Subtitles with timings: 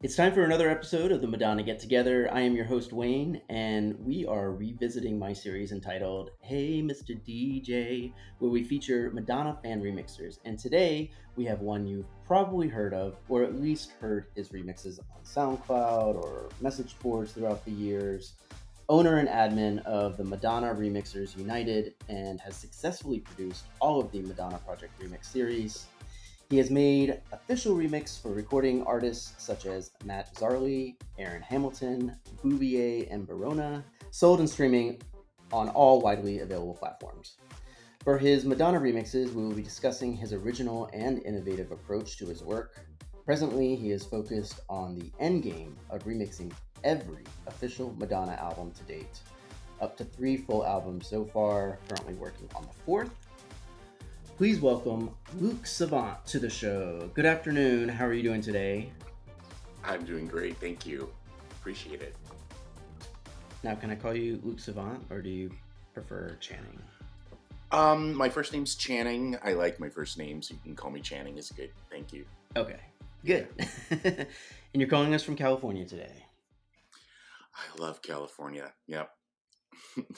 [0.00, 2.32] It's time for another episode of the Madonna Get Together.
[2.32, 7.20] I am your host, Wayne, and we are revisiting my series entitled Hey Mr.
[7.26, 10.38] DJ, where we feature Madonna fan remixers.
[10.44, 15.00] And today we have one you've probably heard of, or at least heard his remixes
[15.00, 18.34] on SoundCloud or message boards throughout the years.
[18.88, 24.22] Owner and admin of the Madonna Remixers United, and has successfully produced all of the
[24.22, 25.86] Madonna Project Remix series.
[26.50, 33.06] He has made official remix for recording artists such as Matt Zarley, Aaron Hamilton, Bouvier,
[33.10, 34.98] and Barona, sold and streaming
[35.52, 37.36] on all widely available platforms.
[38.02, 42.42] For his Madonna remixes, we will be discussing his original and innovative approach to his
[42.42, 42.80] work.
[43.26, 46.50] Presently, he is focused on the endgame of remixing
[46.82, 49.20] every official Madonna album to date.
[49.82, 53.10] Up to three full albums so far, currently working on the fourth
[54.38, 55.10] Please welcome
[55.40, 57.10] Luke Savant to the show.
[57.12, 57.88] Good afternoon.
[57.88, 58.92] How are you doing today?
[59.82, 60.56] I'm doing great.
[60.58, 61.10] Thank you.
[61.50, 62.14] Appreciate it.
[63.64, 65.50] Now, can I call you Luke Savant or do you
[65.92, 66.80] prefer Channing?
[67.72, 69.36] Um, my first name's Channing.
[69.42, 71.36] I like my first name, so you can call me Channing.
[71.36, 71.72] Is good.
[71.90, 72.24] Thank you.
[72.54, 72.78] Okay,
[73.24, 73.48] good.
[73.90, 74.26] and
[74.72, 76.26] you're calling us from California today.
[77.56, 78.72] I love California.
[78.86, 79.10] Yep.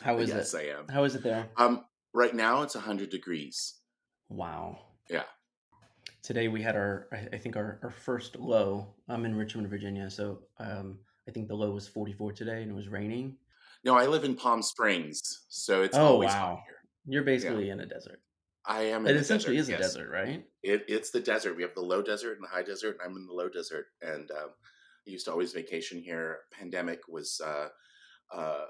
[0.03, 0.59] How is yes, it?
[0.59, 0.89] I am.
[0.89, 1.49] How is it there?
[1.57, 3.80] Um, right now it's 100 degrees.
[4.31, 4.79] Wow.
[5.11, 5.25] Yeah.
[6.23, 8.95] Today we had our, I think our, our first low.
[9.09, 12.75] I'm in Richmond, Virginia, so um, I think the low was 44 today, and it
[12.75, 13.37] was raining.
[13.85, 16.41] No, I live in Palm Springs, so it's oh always wow.
[16.41, 16.77] hot here.
[17.07, 18.21] You're basically in a desert.
[18.67, 19.07] I am.
[19.07, 20.45] It In essentially desert, is a desert, right?
[20.63, 21.57] It, it's the desert.
[21.57, 23.87] We have the low desert and the high desert, and I'm in the low desert.
[24.03, 24.51] And um,
[25.07, 26.41] I used to always vacation here.
[26.53, 27.69] Pandemic was uh,
[28.33, 28.65] uh,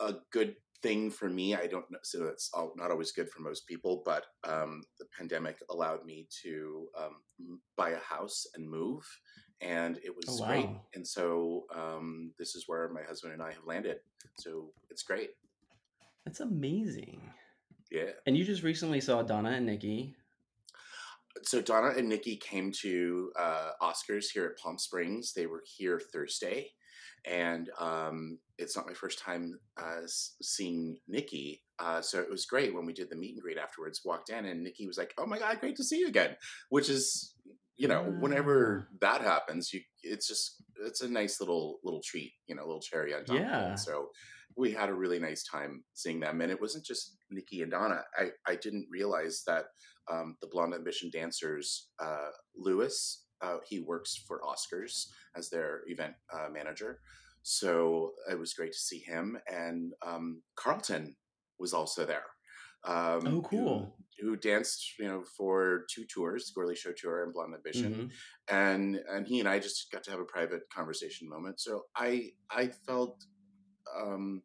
[0.00, 1.54] a good thing for me.
[1.54, 5.06] I don't know, so it's all, not always good for most people, but um, the
[5.16, 9.02] pandemic allowed me to um, buy a house and move,
[9.60, 10.68] and it was Oh, great.
[10.94, 13.98] And so um, this is where my husband and I have landed.
[14.38, 15.30] So it's great.
[16.24, 17.20] That's amazing.
[17.90, 18.10] Yeah.
[18.26, 20.14] And you just recently saw Donna and Nikki.
[21.42, 25.32] so Donna and Nikki came to uh, Oscars here at Palm Springs.
[25.32, 26.70] They were here Thursday,
[27.24, 31.62] and um, it's not my first time uh, seeing Nikki.
[31.78, 34.02] Uh, so it was great when we did the meet and greet afterwards.
[34.04, 36.36] Walked in, and Nikki was like, "Oh my god, great to see you again!"
[36.68, 37.34] Which is,
[37.76, 42.54] you know, whenever that happens, you it's just it's a nice little little treat, you
[42.54, 43.36] know, a little cherry on top.
[43.36, 43.74] Yeah.
[43.74, 44.10] So
[44.56, 48.02] we had a really nice time seeing them, and it wasn't just Nikki and Donna.
[48.16, 49.66] I I didn't realize that
[50.10, 53.24] um, the Blonde Ambition dancers, uh, Lewis.
[53.42, 55.06] Uh, he works for Oscars
[55.36, 57.00] as their event uh, manager,
[57.42, 59.38] so it was great to see him.
[59.50, 61.16] And um, Carlton
[61.58, 62.24] was also there.
[62.84, 63.94] Um, Oh, cool.
[64.20, 68.10] Who, who danced, you know, for two tours, Girlie Show Tour and Blonde Ambition, Mhm.
[68.48, 71.60] and and he and I just got to have a private conversation moment.
[71.60, 73.24] So I I felt
[73.96, 74.42] um,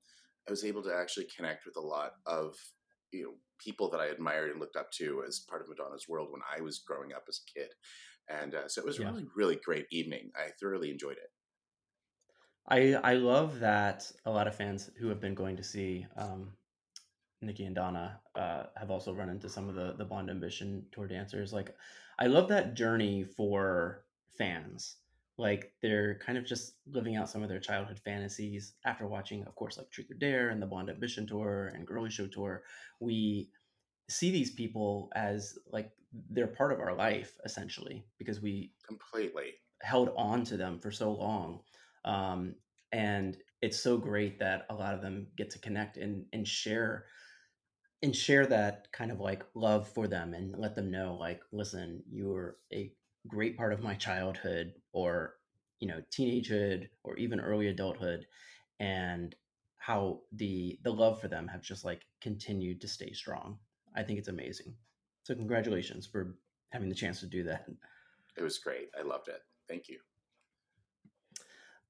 [0.48, 2.56] I was able to actually connect with a lot of
[3.12, 6.30] you know people that I admired and looked up to as part of Madonna's world
[6.32, 7.70] when I was growing up as a kid,
[8.30, 9.12] and uh, so it was a Yeah.
[9.12, 10.32] really really great evening.
[10.36, 11.32] I thoroughly enjoyed it.
[12.68, 16.54] I I love that a lot of fans who have been going to see um,
[17.42, 21.08] Nikki and Donna uh, have also run into some of the the Blond Ambition tour
[21.08, 21.54] dancers.
[21.54, 21.76] Like,
[22.20, 24.06] I love that journey for
[24.38, 24.98] fans.
[25.38, 29.56] Like they're kind of just living out some of their childhood fantasies after watching, of
[29.56, 32.64] course, like Truth or Dare and the Blond Ambition tour and Girlie Show tour.
[33.02, 33.50] We
[34.10, 35.92] see these people as like
[36.30, 39.56] they're part of our life essentially because we Completely.
[39.82, 41.62] held on to them for so long.
[42.06, 42.56] Um,
[42.92, 47.08] and it's so great that a lot of them get to connect and, and share
[48.04, 52.04] and share that kind of like love for them and let them know like listen
[52.10, 52.94] you're a
[53.28, 55.38] great part of my childhood or
[55.80, 58.28] you know teenagehood or even early adulthood
[58.80, 59.36] and
[59.78, 63.58] how the the love for them have just like continued to stay strong
[63.96, 64.76] i think it's amazing
[65.26, 66.38] so congratulations for
[66.70, 67.66] having the chance to do that
[68.38, 68.90] It was great.
[68.98, 69.42] I loved it.
[69.68, 69.98] Thank you.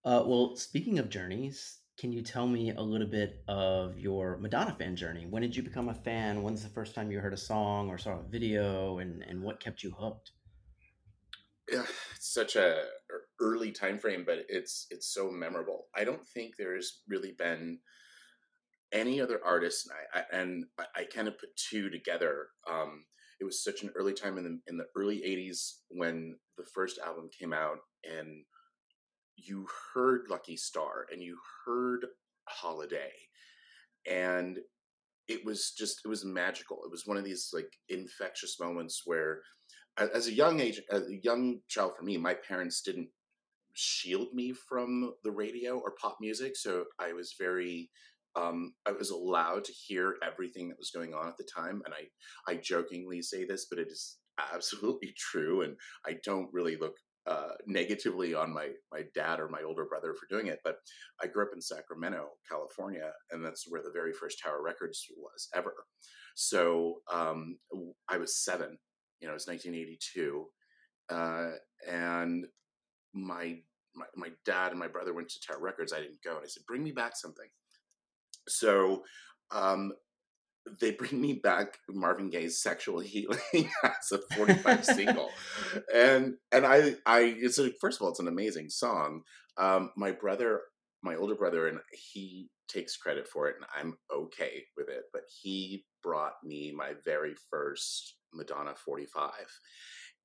[0.05, 4.73] Uh, well, speaking of journeys, can you tell me a little bit of your Madonna
[4.73, 5.25] fan journey?
[5.25, 6.43] When did you become a fan?
[6.43, 9.59] When's the first time you heard a song or saw a video, and and what
[9.59, 10.31] kept you hooked?
[11.69, 11.85] Yeah,
[12.15, 12.83] it's such a
[13.41, 15.88] early time frame, but it's it's so memorable.
[15.95, 17.79] I don't think there's really been
[18.91, 22.47] any other artist, and I, I and I, I kind of put two together.
[22.69, 23.05] Um,
[23.39, 26.99] it was such an early time in the in the early '80s when the first
[26.99, 28.43] album came out, and
[29.35, 32.05] you heard Lucky Star and you heard
[32.47, 33.11] Holiday,
[34.09, 34.59] and
[35.27, 36.79] it was just it was magical.
[36.85, 39.41] It was one of these like infectious moments where,
[39.97, 43.09] as a young age, as a young child for me, my parents didn't
[43.73, 46.55] shield me from the radio or pop music.
[46.55, 47.89] So I was very
[48.35, 51.93] um, I was allowed to hear everything that was going on at the time, and
[51.93, 54.17] I I jokingly say this, but it is
[54.53, 56.95] absolutely true, and I don't really look
[57.27, 60.59] uh, negatively on my my dad or my older brother for doing it.
[60.63, 60.77] But
[61.21, 65.47] I grew up in Sacramento, California, and that's where the very first Tower Records was
[65.55, 65.73] ever.
[66.35, 67.57] So um,
[68.09, 68.77] I was seven.
[69.21, 70.45] You know, it was 1982,
[71.09, 71.51] uh,
[71.89, 72.45] and
[73.13, 73.55] my,
[73.95, 75.93] my my dad and my brother went to Tower Records.
[75.93, 77.47] I didn't go, and I said, "Bring me back something."
[78.47, 79.03] So
[79.51, 79.94] um,
[80.80, 83.39] they bring me back Marvin Gaye's "Sexual Healing"
[83.83, 85.30] as a 45 single,
[85.94, 89.21] and and I I it's a, first of all it's an amazing song.
[89.57, 90.62] Um, my brother,
[91.03, 95.03] my older brother, and he takes credit for it, and I'm okay with it.
[95.13, 99.31] But he brought me my very first Madonna 45,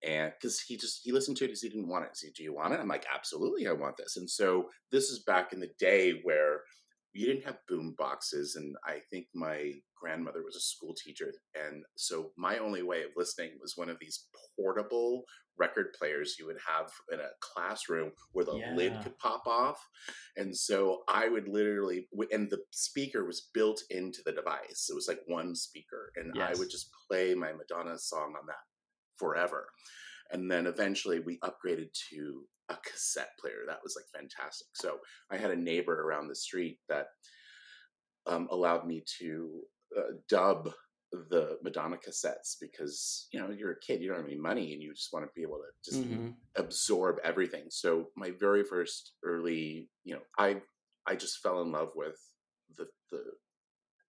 [0.03, 2.11] and because he just he listened to it because he didn't want it.
[2.15, 5.11] He said, "Do you want it?" I'm like, "Absolutely, I want this." And so this
[5.11, 6.63] is back in the day where
[7.13, 11.85] you didn't have boom boxes and i think my grandmother was a school teacher and
[11.97, 14.27] so my only way of listening was one of these
[14.59, 15.25] portable
[15.59, 18.75] record players you would have in a classroom where the yeah.
[18.75, 19.79] lid could pop off
[20.37, 25.09] and so i would literally and the speaker was built into the device it was
[25.09, 26.49] like one speaker and yes.
[26.49, 28.65] i would just play my madonna song on that
[29.19, 29.67] forever
[30.33, 33.65] and then eventually we upgraded to a cassette player.
[33.67, 34.69] That was like fantastic.
[34.75, 34.99] So
[35.31, 37.07] I had a neighbor around the street that
[38.27, 39.61] um, allowed me to
[39.97, 40.71] uh, dub
[41.13, 44.83] the Madonna cassettes because you know you're a kid, you don't have any money, and
[44.83, 46.29] you just want to be able to just mm-hmm.
[46.57, 47.65] absorb everything.
[47.71, 50.63] So my very first early, you know, I
[51.07, 52.17] I just fell in love with
[52.77, 53.25] the the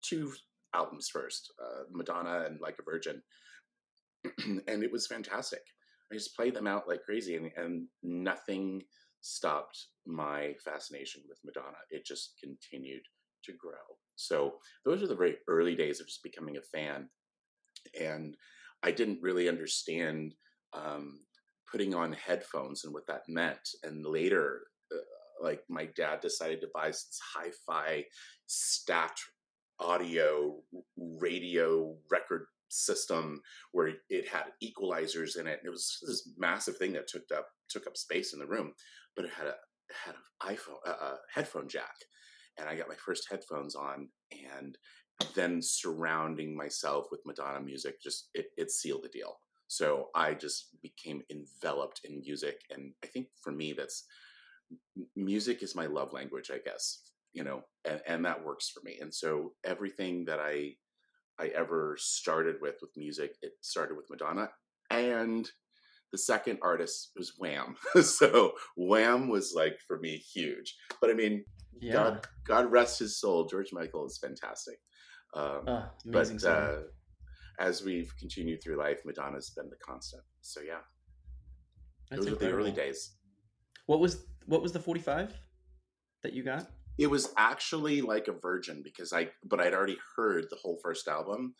[0.03, 0.31] two
[0.75, 3.21] albums first, uh, Madonna and Like a Virgin,
[4.67, 5.61] and it was fantastic.
[6.11, 8.83] I just played them out like crazy, and, and nothing
[9.21, 11.77] stopped my fascination with Madonna.
[11.89, 13.03] It just continued
[13.45, 13.71] to grow.
[14.15, 14.55] So
[14.85, 17.09] those are the very early days of just becoming a fan,
[17.99, 18.35] and
[18.83, 20.33] I didn't really understand
[20.73, 21.19] um,
[21.71, 23.69] putting on headphones and what that meant.
[23.83, 24.61] And later,
[24.91, 28.05] uh, like my dad decided to buy this hi-fi
[28.47, 29.21] stacked
[29.79, 30.61] audio
[30.97, 33.41] radio record system
[33.71, 35.59] where it had equalizers in it.
[35.63, 38.73] It was this massive thing that took up took up space in the room,
[39.15, 39.55] but it had a
[40.05, 41.95] had an iPhone a headphone jack,
[42.57, 44.09] and I got my first headphones on,
[44.55, 44.77] and
[45.35, 49.37] then surrounding myself with Madonna music just it, it sealed the deal.
[49.67, 54.05] So I just became enveloped in music, and I think for me that's
[55.15, 58.97] music is my love language, I guess you know, and, and that works for me.
[58.99, 60.73] And so everything that I
[61.41, 63.35] I ever started with with music.
[63.41, 64.49] It started with Madonna,
[64.91, 65.49] and
[66.11, 67.75] the second artist was Wham.
[68.03, 70.75] so Wham was like for me huge.
[70.99, 71.43] But I mean,
[71.79, 71.93] yeah.
[71.93, 73.45] God, God rest his soul.
[73.45, 74.77] George Michael is fantastic.
[75.33, 76.75] Um, uh, but uh,
[77.59, 80.23] as we've continued through life, Madonna's been the constant.
[80.41, 80.79] So yeah,
[82.09, 82.57] That's those incredible.
[82.57, 83.15] were the early days.
[83.87, 85.33] What was what was the forty five
[86.23, 86.67] that you got?
[87.01, 91.07] It was actually like a virgin because I, but I'd already heard the whole first
[91.07, 91.55] album.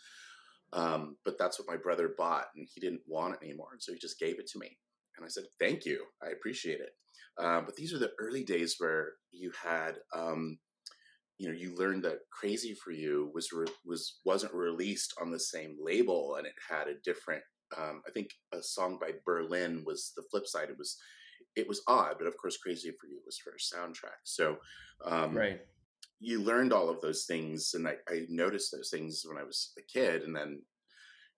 [0.71, 3.99] Um, but that's what my brother bought, and he didn't want it anymore, so he
[3.99, 4.77] just gave it to me.
[5.18, 6.92] And I said, "Thank you, I appreciate it."
[7.37, 10.59] Uh, but these are the early days where you had, um,
[11.39, 15.39] you know, you learned that "Crazy for You" was re- was wasn't released on the
[15.39, 17.44] same label, and it had a different.
[17.77, 20.69] Um, I think a song by Berlin was the flip side.
[20.69, 20.97] It was
[21.55, 24.21] it was odd, but of course, Crazy for You was for a soundtrack.
[24.23, 24.57] So,
[25.05, 25.61] um, right.
[26.19, 29.73] You learned all of those things, and I, I, noticed those things when I was
[29.77, 30.61] a kid, and then,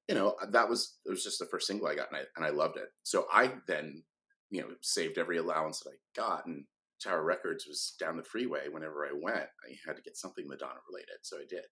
[0.09, 2.45] you know, that was it was just the first single I got, and I and
[2.45, 2.89] I loved it.
[3.03, 4.03] So I then,
[4.49, 6.65] you know, saved every allowance that I got, and
[7.01, 8.67] Tower Records was down the freeway.
[8.69, 11.65] Whenever I went, I had to get something Madonna related, so I did.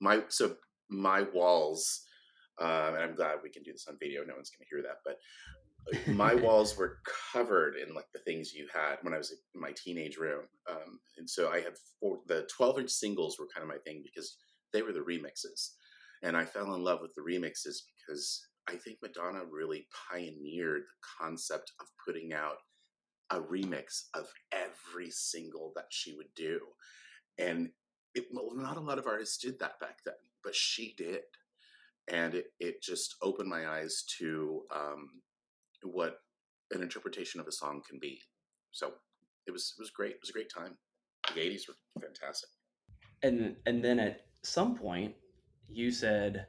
[0.00, 0.56] My so
[0.88, 2.02] my walls,
[2.60, 4.22] um, and I'm glad we can do this on video.
[4.24, 5.18] No one's going to hear that, but
[6.08, 6.98] my walls were
[7.32, 10.44] covered in like the things you had when I was in my teenage room.
[10.68, 14.02] Um, and so I had four, the 12 inch singles were kind of my thing
[14.02, 14.36] because
[14.72, 15.70] they were the remixes.
[16.22, 21.24] And I fell in love with the remixes because I think Madonna really pioneered the
[21.24, 22.56] concept of putting out
[23.30, 26.60] a remix of every single that she would do.
[27.38, 27.70] And
[28.14, 31.22] it, well, not a lot of artists did that back then, but she did.
[32.08, 35.08] And it, it just opened my eyes to um,
[35.88, 36.20] what
[36.72, 38.20] an interpretation of a song can be.
[38.70, 38.92] So
[39.46, 40.12] it was it was great.
[40.12, 40.76] It was a great time.
[41.34, 42.50] The '80s were fantastic.
[43.22, 45.14] And and then at some point,
[45.68, 46.46] you said,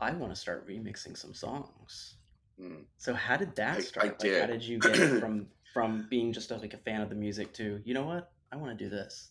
[0.00, 2.16] "I want to start remixing some songs."
[2.60, 2.84] Mm.
[2.98, 4.04] So how did that start?
[4.04, 4.40] I, I like, did.
[4.40, 7.52] How did you get from from being just a, like a fan of the music
[7.54, 9.30] to you know what I want to do this?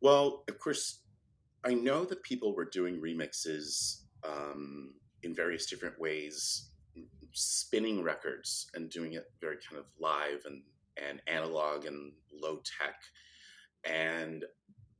[0.00, 1.00] Well, of course,
[1.64, 6.70] I know that people were doing remixes um, in various different ways,
[7.36, 10.62] spinning records and doing it very kind of live and
[10.96, 12.94] and analog and low tech.
[13.84, 14.44] And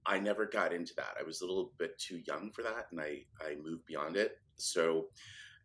[0.05, 1.17] I never got into that.
[1.19, 4.39] I was a little bit too young for that, and I I moved beyond it.
[4.57, 5.07] So,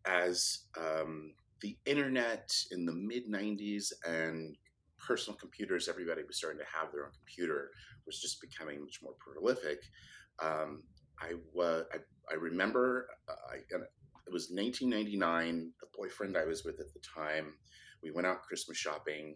[0.05, 4.55] as um, the internet in the mid '90s and
[4.97, 7.71] personal computers, everybody was starting to have their own computer,
[8.05, 9.79] was just becoming much more prolific.
[10.41, 10.83] Um,
[11.19, 11.97] I was I,
[12.31, 13.57] I remember uh, I,
[14.31, 15.73] it was 1999.
[15.81, 17.53] The boyfriend I was with at the time,
[18.01, 19.35] we went out Christmas shopping.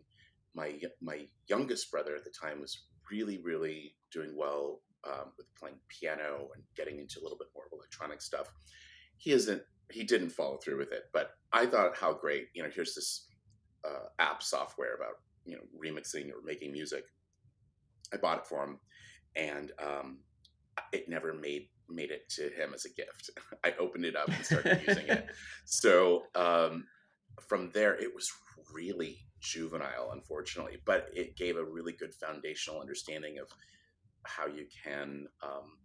[0.55, 5.75] My my youngest brother at the time was really really doing well um, with playing
[5.89, 8.49] piano and getting into a little bit more electronic stuff.
[9.17, 9.61] He isn't.
[9.91, 12.47] He didn't follow through with it, but I thought how great.
[12.53, 13.27] You know, here's this
[13.83, 17.03] uh, app software about you know remixing or making music.
[18.13, 18.79] I bought it for him,
[19.35, 20.19] and um,
[20.93, 23.29] it never made made it to him as a gift.
[23.63, 25.27] I opened it up and started using it.
[25.65, 26.85] So um,
[27.47, 28.31] from there, it was
[28.73, 33.47] really juvenile, unfortunately, but it gave a really good foundational understanding of
[34.23, 35.77] how you can um,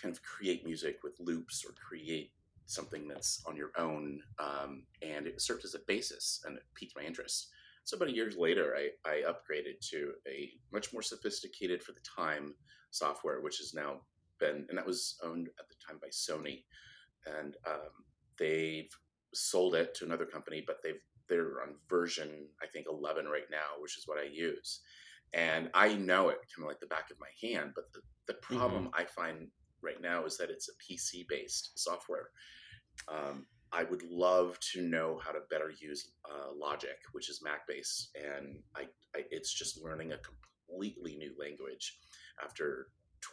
[0.00, 2.30] kind of create music with loops or create
[2.66, 4.20] something that's on your own.
[4.38, 7.48] Um, and it served as a basis and it piqued my interest.
[7.84, 12.54] So about years later, I, I upgraded to a much more sophisticated for the time
[12.90, 14.00] software, which is now
[14.38, 16.64] been, and that was owned at the time by Sony.
[17.26, 17.90] And um,
[18.38, 18.90] they've
[19.32, 22.28] sold it to another company, but they've they're on version
[22.62, 24.80] I think 11 right now, which is what I use
[25.34, 27.72] and I know it kind of like the back of my hand.
[27.74, 29.00] But the, the problem mm-hmm.
[29.00, 29.48] I find
[29.82, 32.28] right now is that it's a PC based software.
[33.08, 37.66] Um, I would love to know how to better use uh, Logic, which is Mac
[37.66, 38.82] based, and I,
[39.16, 40.18] I, it's just learning a
[40.68, 41.98] completely new language
[42.42, 42.86] after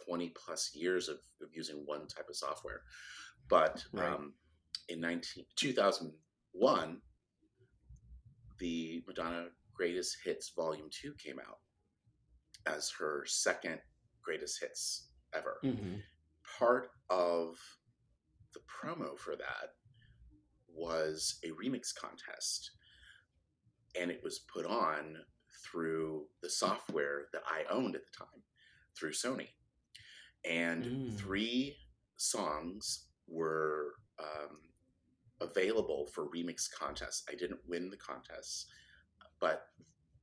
[0.06, 2.82] 20 plus years of, of using one type of software.
[3.48, 4.08] But right.
[4.08, 4.34] um,
[4.88, 7.00] in 19, 2001,
[8.58, 11.58] the Madonna Greatest Hits Volume 2 came out
[12.66, 13.78] as her second
[14.22, 15.58] greatest hits ever.
[15.64, 15.96] Mm-hmm.
[16.58, 17.56] Part of
[18.54, 19.74] the promo for that
[20.68, 22.72] was a remix contest,
[23.98, 25.16] and it was put on
[25.64, 28.42] through the software that I owned at the time
[28.96, 29.48] through Sony.
[30.48, 31.16] And mm.
[31.16, 31.76] three
[32.16, 34.58] songs were um,
[35.40, 37.24] available for remix contests.
[37.30, 38.66] I didn't win the contest,
[39.40, 39.66] but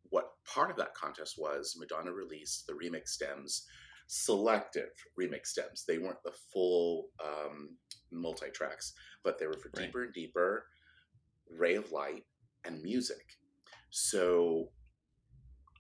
[0.10, 3.68] what part of that contest was Madonna released the remix stems,
[4.08, 5.86] selective remix stems.
[5.86, 7.78] They weren't the full um,
[8.12, 9.86] multi tracks, but they were for right.
[9.86, 10.66] Deeper and Deeper,
[11.50, 12.26] Ray of Light,
[12.66, 13.38] and Music.
[13.90, 14.70] So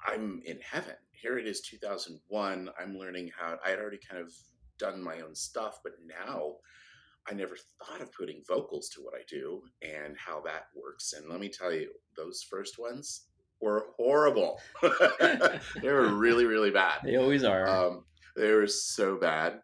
[0.06, 0.96] I'm in heaven.
[1.22, 2.70] Here it is, 2001.
[2.80, 4.32] I'm learning how I had already kind of
[4.78, 6.54] done my own stuff, but now
[7.30, 11.14] I never thought of putting vocals to what I do and how that works.
[11.14, 13.26] And let me tell you, those first ones,
[13.62, 14.60] were horrible.
[14.82, 17.00] they were really, really bad.
[17.04, 17.68] They always are.
[17.68, 19.60] Um, they were so bad,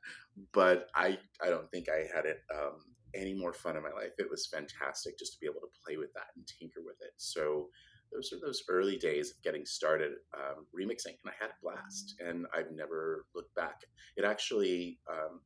[0.54, 2.80] but I, I don't think I had it um,
[3.16, 4.12] any more fun in my life.
[4.18, 7.14] It was fantastic just to be able to play with that and tinker with it.
[7.18, 7.70] So
[8.16, 12.16] those are those early days of getting started um, remixing, and I had a blast,
[12.20, 13.82] and I've never looked back.
[14.16, 15.42] It actually um,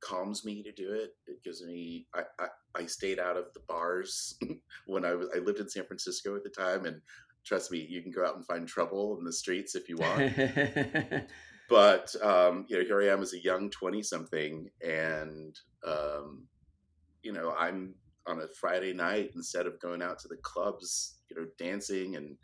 [0.00, 1.10] calms me to do it.
[1.26, 2.06] It gives me.
[2.14, 4.38] I, I, I stayed out of the bars
[4.86, 5.28] when I was.
[5.34, 7.00] I lived in San Francisco at the time, and
[7.44, 10.36] trust me, you can go out and find trouble in the streets if you want.
[11.70, 16.46] but um, you know, here I am as a young twenty-something, and um,
[17.22, 17.94] you know, I'm
[18.26, 22.36] on a Friday night instead of going out to the clubs, you know, dancing and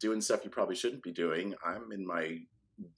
[0.00, 1.54] doing stuff you probably shouldn't be doing.
[1.64, 2.38] I'm in my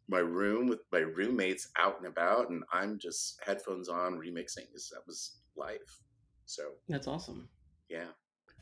[0.08, 4.68] my room with my roommates out and about, and I'm just headphones on remixing.
[4.68, 6.00] Because that was life.
[6.46, 7.48] So that's awesome.
[7.88, 8.08] Yeah.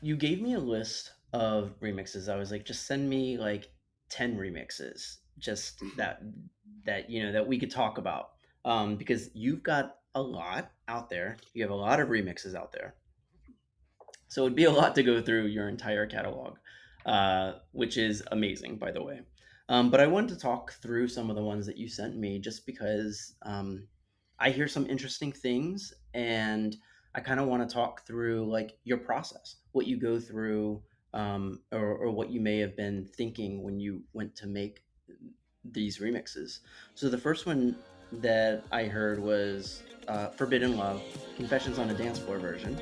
[0.01, 2.31] You gave me a list of remixes.
[2.31, 3.69] I was like, just send me like
[4.09, 5.97] 10 remixes just mm-hmm.
[5.97, 6.21] that
[6.85, 8.31] that you know that we could talk about
[8.65, 12.71] um, because you've got a lot out there you have a lot of remixes out
[12.71, 12.93] there
[14.31, 16.57] so it'd be a lot to go through your entire catalog
[17.05, 19.21] uh, which is amazing by the way
[19.69, 22.39] um, but i wanted to talk through some of the ones that you sent me
[22.39, 23.87] just because um,
[24.39, 26.77] i hear some interesting things and
[27.15, 30.81] i kind of want to talk through like your process what you go through
[31.13, 34.83] um, or, or what you may have been thinking when you went to make
[35.63, 36.59] these remixes.
[36.95, 37.75] So the first one
[38.13, 41.01] that I heard was uh, Forbidden Love,
[41.35, 42.77] Confessions on a Dance Floor version.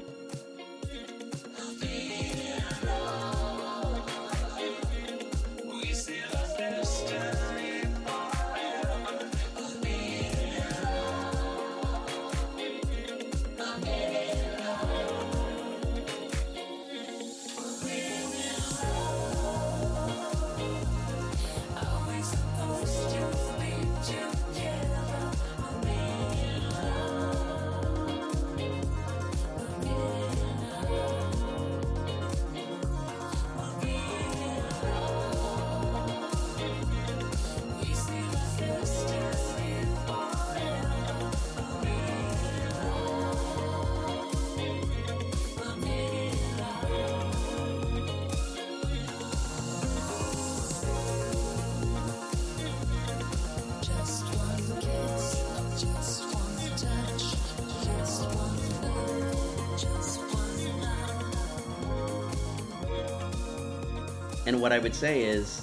[64.90, 65.60] Would say is,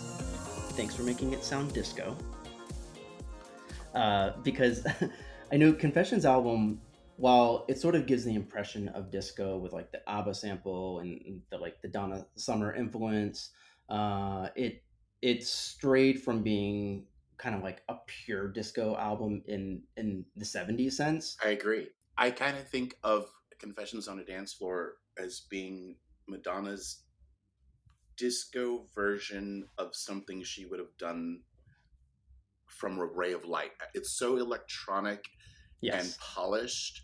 [0.76, 2.16] thanks for making it sound disco.
[3.92, 4.86] Uh, because
[5.52, 6.80] I know Confessions album,
[7.16, 11.42] while it sort of gives the impression of disco with like the ABBA sample and
[11.50, 13.50] the like the Donna Summer influence,
[13.88, 14.84] uh, it
[15.22, 17.06] it strayed from being
[17.36, 21.36] kind of like a pure disco album in in the 70s sense.
[21.44, 21.88] I agree.
[22.16, 23.26] I kind of think of
[23.58, 25.96] Confessions on a Dance Floor as being
[26.28, 27.05] Madonna's
[28.16, 31.40] disco version of something she would have done
[32.68, 33.72] from a ray of light.
[33.94, 35.24] It's so electronic
[35.80, 36.04] yes.
[36.04, 37.02] and polished,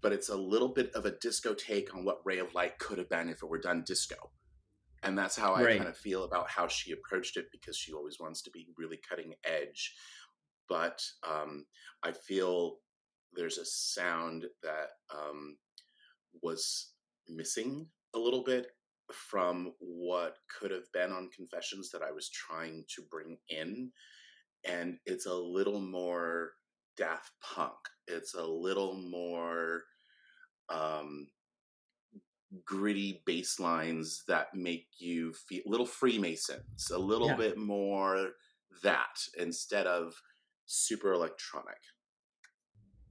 [0.00, 2.98] but it's a little bit of a disco take on what Ray of Light could
[2.98, 4.16] have been if it were done disco.
[5.02, 5.76] And that's how I right.
[5.76, 8.98] kind of feel about how she approached it because she always wants to be really
[9.08, 9.94] cutting edge.
[10.68, 11.66] But um,
[12.02, 12.76] I feel
[13.34, 15.56] there's a sound that um,
[16.42, 16.92] was
[17.28, 18.68] missing a little bit
[19.12, 23.90] from what could have been on Confessions that I was trying to bring in.
[24.66, 26.52] And it's a little more
[26.96, 27.74] Daft Punk.
[28.06, 29.82] It's a little more
[30.68, 31.26] um,
[32.64, 37.36] gritty bass lines that make you feel little Freemasons, a little yeah.
[37.36, 38.30] bit more
[38.82, 40.14] that instead of
[40.66, 41.76] super electronic.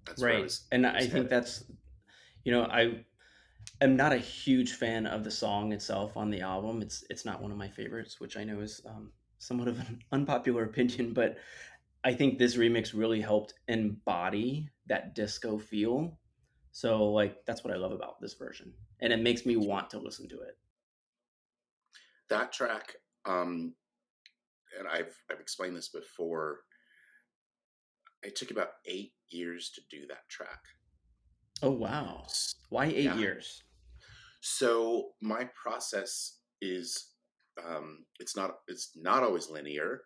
[0.06, 0.38] That's right.
[0.38, 1.64] I was, and I think that's,
[2.44, 3.06] you know, I
[3.82, 6.82] am not a huge fan of the song itself on the album.
[6.82, 10.02] It's it's not one of my favorites, which I know is um, somewhat of an
[10.12, 11.38] unpopular opinion, but
[12.04, 16.18] I think this remix really helped embody that disco feel.
[16.72, 18.74] So like that's what I love about this version.
[19.00, 20.58] And it makes me want to listen to it.
[22.30, 23.74] That track, um,
[24.78, 26.62] and I've I've explained this before.
[28.24, 30.62] It took about eight years to do that track.
[31.64, 32.26] Oh wow!
[32.70, 33.18] Why eight yeah.
[33.18, 33.64] years?
[34.42, 37.14] So my process is
[37.66, 40.02] um, it's not it's not always linear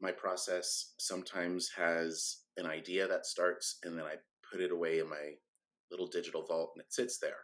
[0.00, 4.16] my process sometimes has an idea that starts and then I
[4.50, 5.32] put it away in my
[5.90, 7.42] little digital vault and it sits there.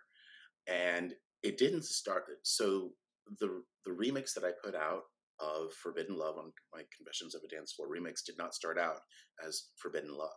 [0.69, 2.91] And it didn't start so
[3.39, 5.05] the the remix that I put out
[5.39, 9.01] of Forbidden Love on my Confessions of a Dance Floor remix did not start out
[9.47, 10.29] as Forbidden Love.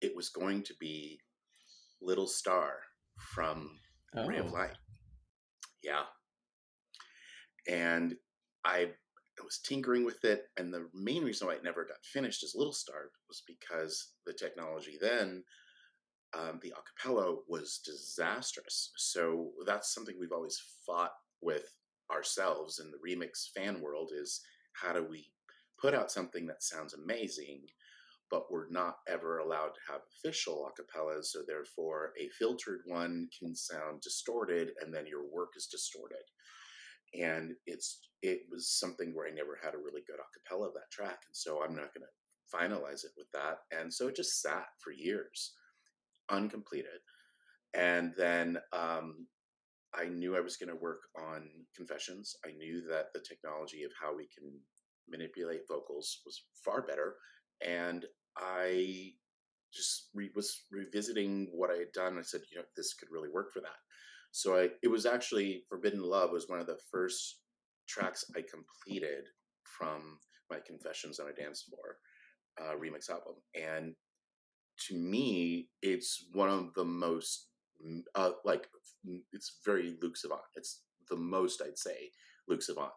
[0.00, 1.20] It was going to be
[2.04, 2.74] Little Star
[3.18, 3.70] from
[4.16, 4.26] oh.
[4.26, 4.54] Ray of oh.
[4.54, 4.76] Light.
[5.82, 6.02] Yeah.
[7.68, 8.14] And
[8.64, 8.90] I
[9.38, 12.54] I was tinkering with it, and the main reason why it never got finished as
[12.54, 15.42] Little Star was because the technology then,
[16.38, 18.92] um, the acapella was disastrous.
[18.96, 21.74] So that's something we've always fought with
[22.12, 24.40] ourselves in the remix fan world: is
[24.74, 25.30] how do we
[25.80, 27.62] put out something that sounds amazing,
[28.30, 31.26] but we're not ever allowed to have official a acapellas.
[31.26, 36.24] So therefore, a filtered one can sound distorted, and then your work is distorted
[37.14, 40.90] and it's it was something where I never had a really good acapella of that
[40.90, 44.40] track, and so I'm not going to finalize it with that, and so it just
[44.40, 45.52] sat for years,
[46.30, 47.00] uncompleted,
[47.74, 49.26] and then um,
[49.94, 52.34] I knew I was going to work on confessions.
[52.44, 54.50] I knew that the technology of how we can
[55.08, 57.16] manipulate vocals was far better,
[57.60, 58.04] and
[58.36, 59.12] I
[59.72, 62.18] just re- was revisiting what I had done.
[62.18, 63.78] I said, you know, this could really work for that.
[64.30, 67.40] So I, it was actually Forbidden Love was one of the first
[67.88, 69.24] tracks I completed
[69.62, 70.18] from
[70.50, 71.96] my Confessions on a Dance Floor
[72.60, 73.94] uh, remix album, and
[74.88, 77.48] to me, it's one of the most
[78.14, 78.66] uh, like
[79.32, 80.40] it's very Luke Savant.
[80.54, 82.10] It's the most I'd say
[82.48, 82.92] Luke Savant,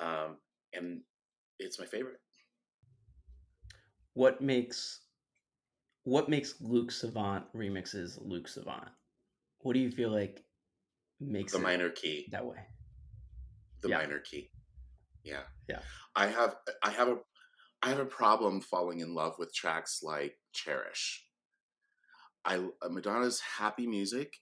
[0.00, 0.38] um,
[0.72, 1.00] and
[1.58, 2.20] it's my favorite.
[4.16, 5.00] What makes
[6.04, 8.88] what makes Luke Savant remixes Luke Savant?
[9.58, 10.42] What do you feel like
[11.20, 12.56] makes the minor key that way.
[13.82, 13.98] The yeah.
[13.98, 14.48] minor key.
[15.22, 15.42] Yeah.
[15.68, 15.80] Yeah.
[16.14, 17.16] I have I have a
[17.82, 21.26] I have a problem falling in love with tracks like Cherish.
[22.42, 24.32] I uh, Madonna's happy music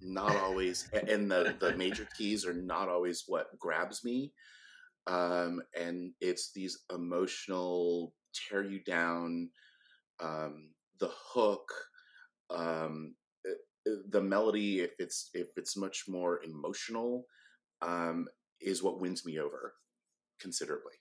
[0.00, 4.32] not always and the the major keys are not always what grabs me.
[5.06, 9.50] Um and it's these emotional tear you down
[10.20, 11.72] um the hook
[12.50, 13.14] um
[14.10, 17.26] the melody, if it's if it's much more emotional,
[17.80, 18.28] um,
[18.60, 19.74] is what wins me over
[20.40, 20.92] considerably.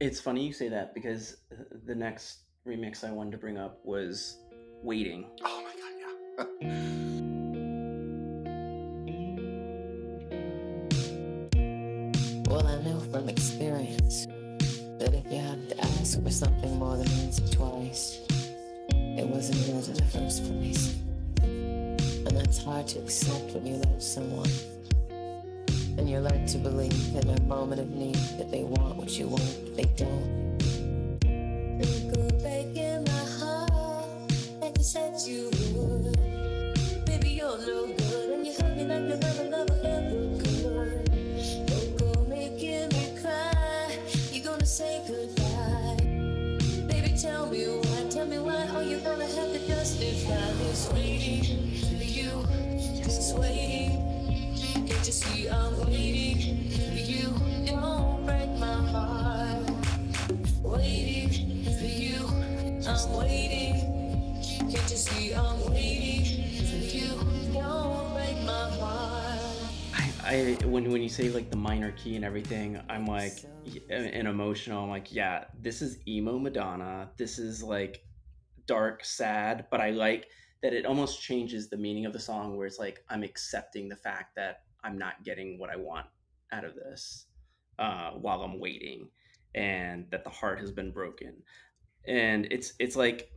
[0.00, 1.36] It's funny you say that because
[1.84, 4.38] the next remix I wanted to bring up was
[4.82, 7.06] "Waiting." Oh my god, yeah.
[16.10, 18.18] ask for something more than once or twice,
[18.90, 20.98] it wasn't yours in the first place.
[21.40, 24.50] And that's hard to accept when you love someone.
[25.98, 29.28] and you learn to believe in a moment of need that they want what you
[29.28, 30.49] want, but they don't.
[70.80, 73.44] When when you say like the minor key and everything, I'm like
[73.90, 74.82] and emotional.
[74.82, 77.10] I'm like, yeah, this is emo Madonna.
[77.16, 78.02] This is like
[78.66, 80.28] dark, sad, but I like
[80.62, 83.96] that it almost changes the meaning of the song where it's like I'm accepting the
[83.96, 86.06] fact that I'm not getting what I want
[86.52, 87.26] out of this
[87.78, 89.08] uh, while I'm waiting,
[89.54, 91.42] and that the heart has been broken,
[92.06, 93.30] and it's it's like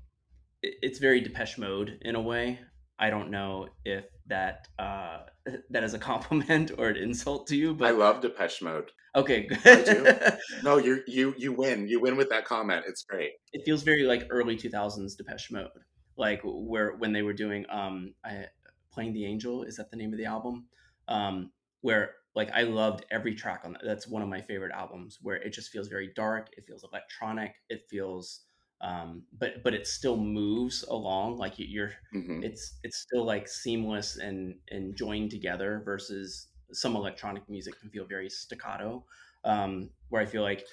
[0.62, 2.60] it's very Depeche Mode in a way.
[3.00, 5.20] I don't know if that uh,
[5.70, 8.92] that is a compliment or an insult to you, but I love Depeche Mode.
[9.16, 10.38] okay, good.
[10.64, 11.88] No, you you you win.
[11.88, 12.86] You win with that comment.
[12.88, 13.32] It's great.
[13.52, 15.70] it feels very like early 2000s Depeche Mode,
[16.18, 18.46] like where when they were doing um, I,
[18.92, 20.66] playing the Angel is that the name of the album,
[21.08, 21.52] um,
[21.82, 23.82] where like I loved every track on that.
[23.86, 26.50] That's one of my favorite albums where it just feels very dark.
[26.58, 27.54] It feels electronic.
[27.70, 28.42] It feels,
[28.84, 31.94] um, but but it still moves along like you- you're.
[32.12, 37.90] hmm It's it's still like seamless and and joined together versus some electronic music can
[37.92, 39.06] feel very staccato.
[39.46, 40.68] Um, where I feel like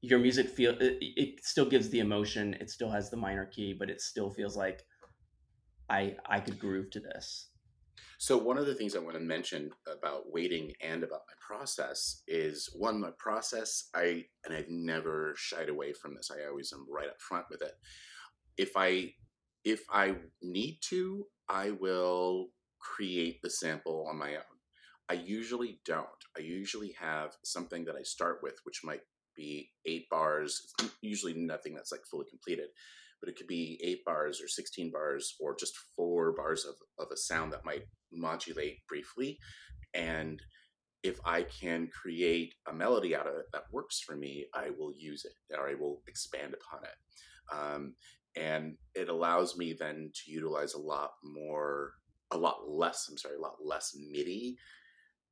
[0.00, 3.72] your music feel it, it still gives the emotion it still has the minor key
[3.72, 4.84] but it still feels like
[5.88, 7.50] i i could groove to this
[8.18, 12.22] So one of the things I want to mention about waiting and about my process
[12.26, 13.88] is one, my process.
[13.94, 16.30] I and I've never shied away from this.
[16.30, 17.72] I always am right up front with it.
[18.56, 19.12] If I
[19.64, 22.48] if I need to, I will
[22.80, 24.42] create the sample on my own.
[25.08, 26.08] I usually don't.
[26.36, 29.02] I usually have something that I start with, which might
[29.34, 30.72] be eight bars.
[31.00, 32.68] Usually nothing that's like fully completed,
[33.24, 37.10] but it could be eight bars or 16 bars or just four bars of, of
[37.10, 39.38] a sound that might modulate briefly.
[39.94, 40.42] And
[41.02, 44.92] if I can create a melody out of it that works for me, I will
[44.94, 47.54] use it or I will expand upon it.
[47.54, 47.94] Um,
[48.36, 51.92] and it allows me then to utilize a lot more,
[52.30, 54.58] a lot less, I'm sorry, a lot less MIDI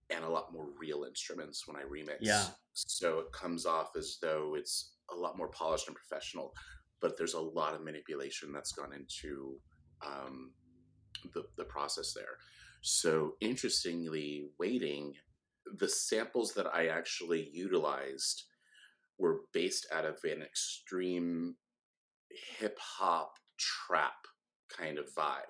[0.09, 2.19] and a lot more real instruments when I remix.
[2.23, 2.45] Yeah.
[2.73, 6.55] So it comes off as though it's a lot more polished and professional,
[7.03, 9.59] but there's a lot of manipulation that's gone into
[10.07, 10.53] um,
[11.35, 12.39] the, the process there.
[12.83, 15.15] So interestingly, waiting,
[15.79, 18.45] the samples that I actually utilized
[19.19, 21.57] were based out of an extreme
[22.59, 24.15] hip hop trap
[24.77, 25.43] kind of vibe.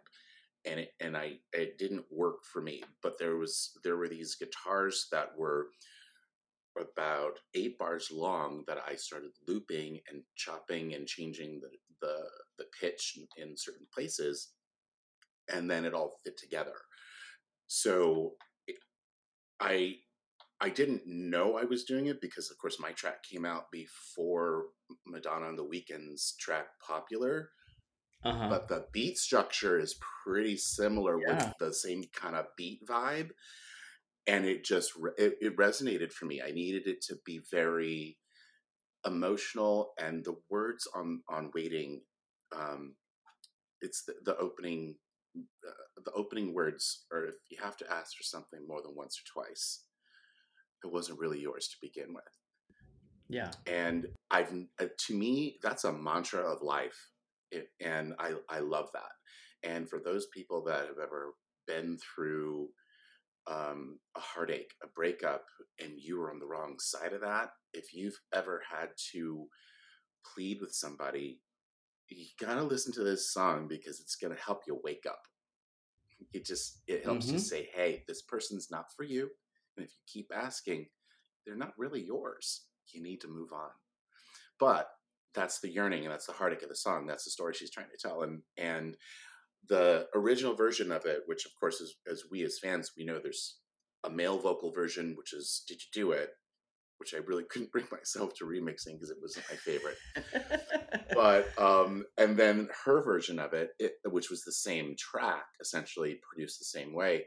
[0.65, 4.37] And it, and I it didn't work for me, but there was there were these
[4.37, 5.69] guitars that were
[6.77, 12.17] about eight bars long that I started looping and chopping and changing the the,
[12.59, 14.53] the pitch in, in certain places,
[15.53, 16.75] and then it all fit together.
[17.67, 18.35] So
[19.61, 19.97] I
[20.61, 24.67] I didn't know I was doing it because of course my track came out before
[25.07, 27.51] Madonna and the Weeknd's track Popular,
[28.25, 31.35] uh-huh but the beat structure is pretty similar Yeah.
[31.37, 33.31] with the same kind of beat vibe
[34.27, 36.41] and it just it, it resonated for me.
[36.41, 38.19] I needed it to be very
[39.05, 42.03] emotional and the words on on waiting
[42.57, 42.95] um
[43.81, 44.95] it's the, the opening
[45.37, 49.19] uh, the opening words are if you have to ask for something more than once
[49.19, 49.83] or twice
[50.85, 52.25] it wasn't really yours to begin with.
[53.29, 53.51] Yeah.
[53.67, 57.11] And I've uh, to me that's a mantra of life,
[57.51, 59.69] it, and I I love that.
[59.69, 61.33] And for those people that have ever
[61.67, 62.69] been through
[63.47, 65.47] um, a heartache, a breakup,
[65.81, 69.49] and you were on the wrong side of that, if you've ever had to
[70.27, 71.43] plead with somebody,
[72.09, 75.23] you gotta listen to this song because it's gonna help you wake up.
[76.33, 77.39] It just it helps you Mhm.
[77.39, 79.31] say, "Hey, this person's not for you,"
[79.77, 80.91] and if you keep asking,
[81.45, 82.69] they're not really yours.
[82.89, 83.73] You need to move on.
[84.59, 84.91] But
[85.35, 87.07] that's the yearning and that's the heartache of the song.
[87.07, 88.23] That's the story she's trying to tell.
[88.23, 88.99] And and
[89.69, 93.19] the original version of it, which of course is as we as fans, we know
[93.19, 93.61] there's
[94.05, 96.31] a male vocal version, which is Did You Do It?
[96.99, 99.99] Which I really couldn't bring myself to remixing because it wasn't my favorite.
[101.15, 106.21] But um and then her version of it, it, which was the same track, essentially
[106.23, 107.27] produced the same way,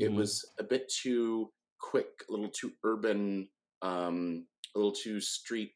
[0.00, 0.14] it Mhm.
[0.14, 3.48] was a bit too quick, a little too urban,
[3.82, 5.72] um, a little too street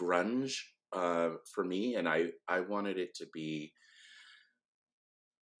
[0.00, 0.56] grunge
[0.92, 3.72] uh, for me, and I I wanted it to be.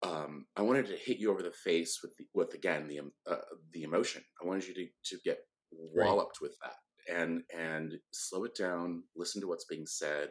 [0.04, 3.36] Um, I wanted to hit you over the face with the, with again the uh,
[3.72, 4.22] the emotion.
[4.42, 4.86] I wanted you to
[5.16, 5.38] to get
[5.72, 6.48] walloped right.
[6.48, 6.74] with that
[7.08, 10.30] and and slow it down, listen to what's being said,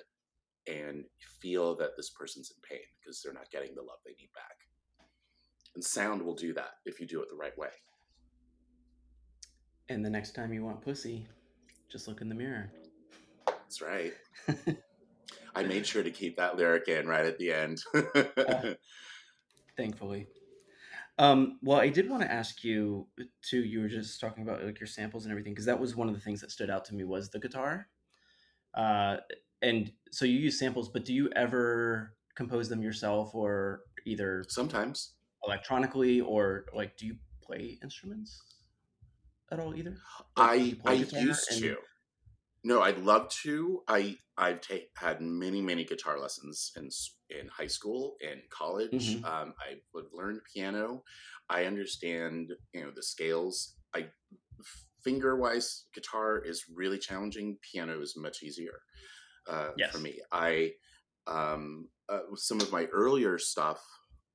[0.67, 1.05] and
[1.41, 4.55] feel that this person's in pain because they're not getting the love they need back.
[5.75, 7.69] And sound will do that if you do it the right way.
[9.89, 11.27] And the next time you want pussy,
[11.91, 12.71] just look in the mirror.
[13.47, 14.13] That's right.
[15.55, 17.79] I made sure to keep that lyric in right at the end.
[17.93, 18.73] uh,
[19.77, 20.27] thankfully.
[21.19, 23.07] Um, well, I did want to ask you
[23.41, 23.63] too.
[23.63, 26.15] You were just talking about like your samples and everything because that was one of
[26.15, 27.87] the things that stood out to me was the guitar.
[28.73, 29.17] Uh,
[29.61, 35.13] and so you use samples, but do you ever compose them yourself or either sometimes
[35.45, 38.41] electronically or like do you play instruments
[39.51, 39.97] at all either?
[40.35, 41.61] Like, I I used and...
[41.61, 41.77] to.
[42.63, 43.83] No, I'd love to.
[43.87, 46.89] I I've ta- had many many guitar lessons in
[47.29, 49.15] in high school and college.
[49.15, 49.25] Mm-hmm.
[49.25, 49.75] Um, I
[50.13, 51.03] learned piano.
[51.49, 53.75] I understand you know the scales.
[53.93, 54.07] I
[55.03, 57.57] finger wise guitar is really challenging.
[57.61, 58.79] Piano is much easier
[59.49, 59.91] uh, yes.
[59.91, 60.19] for me.
[60.31, 60.71] I
[61.27, 63.81] um, uh, some of my earlier stuff,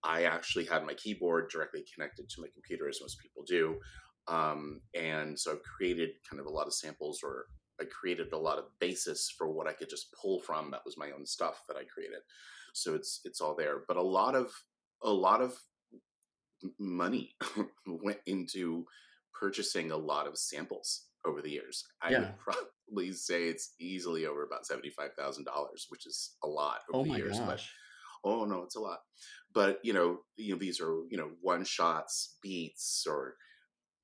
[0.04, 3.78] I actually had my keyboard directly connected to my computer, as most people do,
[4.26, 7.46] um, and so I've created kind of a lot of samples, or
[7.80, 10.70] I created a lot of basis for what I could just pull from.
[10.70, 12.20] That was my own stuff that I created,
[12.74, 13.82] so it's it's all there.
[13.86, 14.52] But a lot of
[15.02, 15.54] a lot of
[16.78, 17.36] money
[17.86, 18.84] went into
[19.38, 21.84] purchasing a lot of samples over the years.
[22.02, 22.18] I yeah.
[22.20, 27.08] would probably say it's easily over about seventy-five thousand dollars, which is a lot over
[27.08, 27.38] oh the years.
[27.38, 27.46] Gosh.
[28.24, 29.00] But oh no, it's a lot.
[29.52, 33.34] But you know, you know, these are you know one shots, beats, or,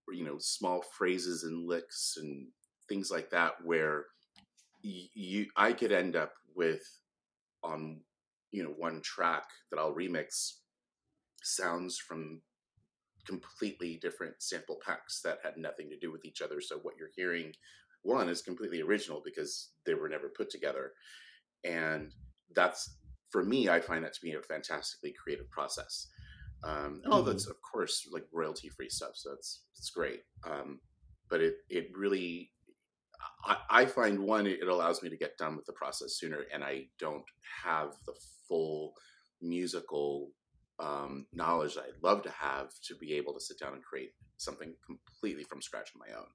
[0.06, 2.48] or you know, small phrases and licks and
[2.88, 4.06] things like that, where
[4.82, 6.82] you I could end up with
[7.62, 8.00] on
[8.52, 10.52] you know one track that I'll remix
[11.42, 12.40] sounds from
[13.26, 16.60] completely different sample packs that had nothing to do with each other.
[16.60, 17.52] So what you're hearing,
[18.02, 20.92] one is completely original because they were never put together,
[21.64, 22.12] and
[22.54, 22.96] that's
[23.30, 23.68] for me.
[23.68, 26.08] I find that to be a fantastically creative process.
[26.62, 27.28] Um, oh, mm-hmm.
[27.28, 30.20] that's of course like royalty free stuff, so it's it's great.
[30.46, 30.80] Um,
[31.28, 32.50] but it it really
[33.44, 36.64] I, I, find one it allows me to get done with the process sooner, and
[36.64, 37.24] I don't
[37.64, 38.14] have the
[38.48, 38.94] full
[39.40, 40.30] musical
[40.78, 44.10] um, knowledge that I'd love to have to be able to sit down and create
[44.36, 46.26] something completely from scratch on my own.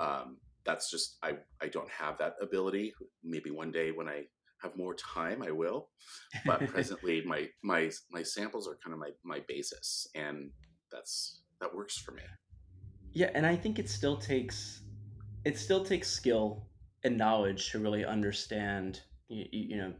[0.00, 2.94] Um, that's just I I don't have that ability.
[3.22, 4.24] Maybe one day when I
[4.62, 5.88] have more time, I will.
[6.44, 10.50] But presently, my my my samples are kind of my my basis, and
[10.90, 12.22] that's that works for me.
[13.12, 14.82] Yeah, and I think it still takes
[15.44, 16.66] it still takes skill
[17.04, 19.92] and knowledge to really understand you, you know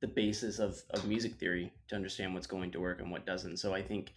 [0.00, 3.56] the basis of, of music theory to understand what's going to work and what doesn't.
[3.56, 4.12] So I think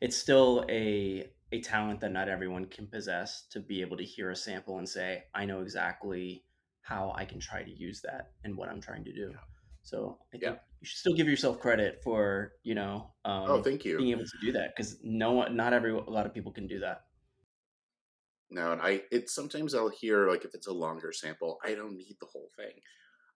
[0.00, 4.30] it's still a a talent that not everyone can possess to be able to hear
[4.30, 6.42] a sample and say, I know exactly
[6.80, 9.28] how I can try to use that and what I'm trying to do.
[9.30, 9.38] Yeah.
[9.82, 10.50] So I think yeah.
[10.80, 13.98] you should still give yourself credit for, you know, um, oh, thank you.
[13.98, 16.66] being able to do that because no one, not every, a lot of people can
[16.66, 17.04] do that.
[18.50, 21.96] No, and I, it sometimes I'll hear like if it's a longer sample, I don't
[21.96, 22.74] need the whole thing.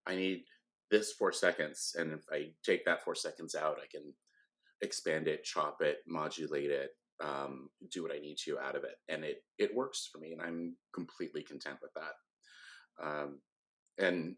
[0.06, 0.44] I need
[0.90, 1.94] this four seconds.
[1.98, 4.12] And if I take that four seconds out, I can
[4.82, 8.96] expand it, chop it, modulate it, um, do what I need to out of it.
[9.08, 10.32] And it, it works for me.
[10.32, 13.04] And I'm completely content with that.
[13.04, 13.40] Um,
[13.98, 14.36] and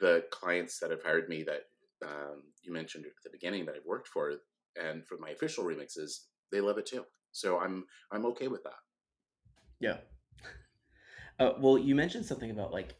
[0.00, 1.62] the clients that have hired me that
[2.04, 4.32] um, you mentioned at the beginning that I've worked for
[4.80, 7.04] and for my official remixes, they love it too.
[7.32, 8.81] So I'm, I'm okay with that.
[9.82, 9.96] Yeah.
[11.38, 12.94] Uh, well, you mentioned something about like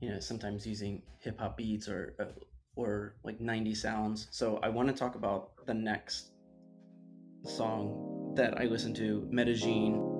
[0.00, 2.24] you know sometimes using hip hop beats or uh,
[2.76, 4.28] or like 90 sounds.
[4.30, 6.30] So I want to talk about the next
[7.44, 10.11] song that I listened to, Medellin.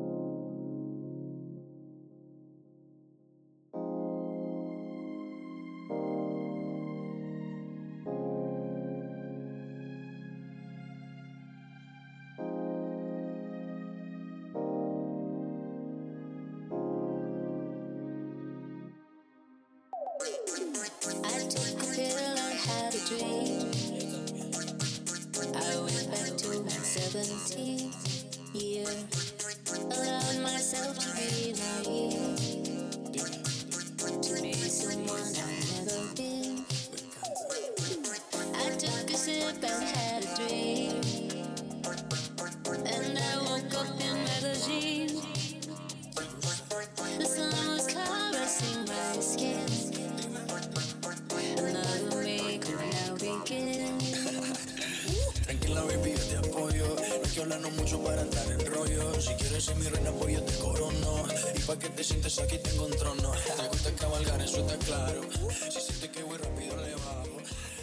[62.40, 63.32] Aquí tengo un trono.
[63.32, 65.22] Te gusta cabalgar, eso está claro.
[65.50, 67.38] Si sientes que voy rápido, le bajo.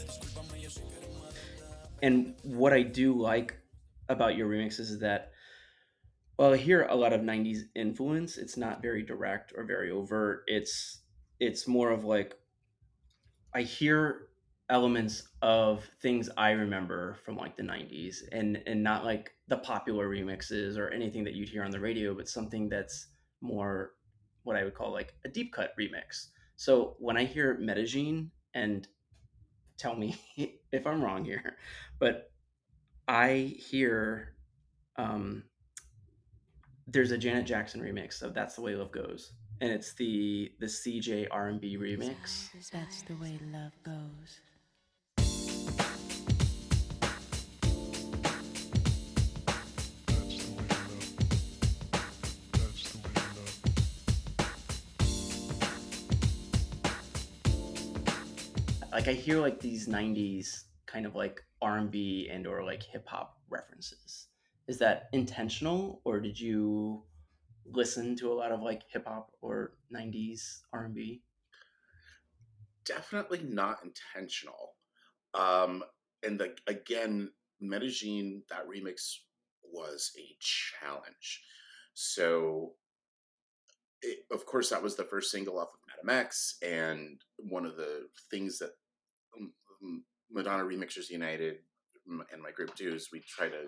[0.05, 0.69] Discúlpame, yo.
[2.01, 3.55] And what I do like
[4.07, 5.31] about your remixes is that
[6.37, 8.37] well, I hear a lot of '90s influence.
[8.37, 10.43] It's not very direct or very overt.
[10.47, 11.01] It's
[11.39, 12.33] it's more of like
[13.53, 14.29] I hear
[14.69, 20.09] elements of things I remember from like the '90s, and and not like the popular
[20.09, 23.07] remixes or anything that you'd hear on the radio, but something that's
[23.41, 23.91] more
[24.49, 26.29] what I would call like a deep cut remix.
[26.55, 28.87] So when I hear Medellin, and
[29.77, 30.15] tell me
[30.71, 31.55] if I'm wrong here,
[31.99, 32.31] but
[33.07, 34.33] I hear
[34.97, 35.43] um,
[36.87, 40.65] there's a Janet Jackson remix of "That's the Way Love Goes," and it's the the
[40.65, 42.49] CJ R&B remix.
[42.71, 44.41] That's the way love goes.
[58.99, 63.37] Like I hear like these '90s kind of like R&B and or like hip hop
[63.49, 64.27] references.
[64.67, 67.03] Is that intentional, or did you
[67.65, 71.21] listen to a lot of like hip hop or '90s R&B?
[72.89, 74.73] definitely not intentional.
[75.33, 75.83] Um,
[76.23, 77.29] and the, again,
[77.61, 79.15] Medellin, that remix
[79.63, 81.43] was a challenge.
[81.93, 82.73] So,
[84.01, 87.75] it, of course, that was the first single off of Madame X, and one of
[87.75, 88.71] the things that
[90.31, 91.57] Madonna Remixers United
[92.31, 93.65] and my group do is we try to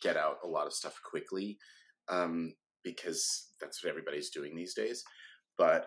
[0.00, 1.58] get out a lot of stuff quickly
[2.08, 5.04] um, because that's what everybody's doing these days.
[5.56, 5.86] But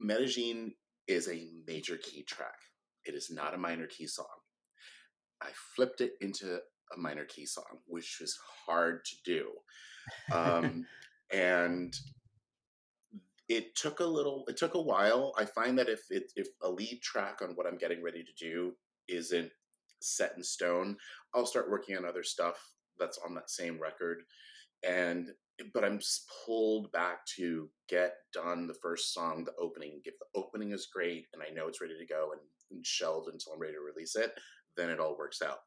[0.00, 0.74] Medellin
[1.06, 2.58] is a major key track.
[3.04, 4.26] It is not a minor key song.
[5.40, 6.58] I flipped it into
[6.94, 9.50] a minor key song, which was hard to do.
[10.32, 10.86] Um,
[11.30, 11.94] and
[13.50, 15.34] it took a little, it took a while.
[15.36, 18.32] I find that if it, if a lead track on what I'm getting ready to
[18.38, 18.74] do
[19.08, 19.50] isn't
[20.00, 20.96] set in stone,
[21.34, 22.56] I'll start working on other stuff
[22.96, 24.22] that's on that same record.
[24.86, 25.30] And
[25.74, 30.00] but I'm just pulled back to get done the first song, the opening.
[30.04, 33.28] If the opening is great and I know it's ready to go and, and shelved
[33.30, 34.32] until I'm ready to release it,
[34.76, 35.58] then it all works out.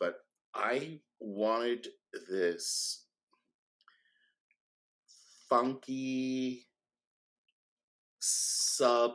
[0.00, 0.16] But
[0.54, 1.86] I wanted
[2.28, 3.04] this
[5.48, 6.66] funky
[8.22, 9.14] sub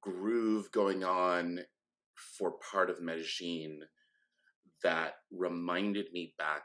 [0.00, 1.60] groove going on
[2.16, 3.80] for part of Medellin
[4.82, 6.64] that reminded me back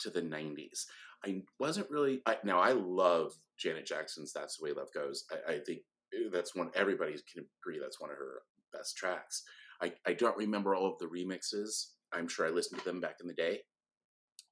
[0.00, 0.86] to the 90s.
[1.24, 2.58] I wasn't really I, now.
[2.58, 5.82] I love Janet Jackson's "That's the Way Love Goes." I, I think
[6.12, 8.42] eh, that's one everybody can agree that's one of her
[8.72, 9.44] best tracks.
[9.80, 11.90] I, I don't remember all of the remixes.
[12.12, 13.60] I'm sure I listened to them back in the day.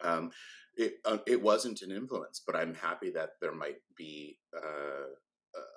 [0.01, 0.31] Um,
[0.77, 5.09] it uh, it wasn't an influence, but I'm happy that there might be uh,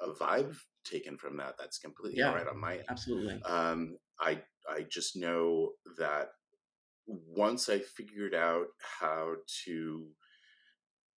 [0.01, 0.55] a, vibe
[0.85, 1.55] taken from that.
[1.57, 2.85] That's completely Yeah, right on my end.
[2.89, 3.41] absolutely.
[3.43, 6.29] Um, I I just know that
[7.05, 8.67] once I figured out
[8.99, 10.07] how to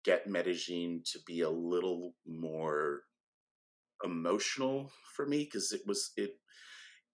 [0.05, 3.03] get Medellin to be a little more
[4.05, 6.39] emotional for me, because it was it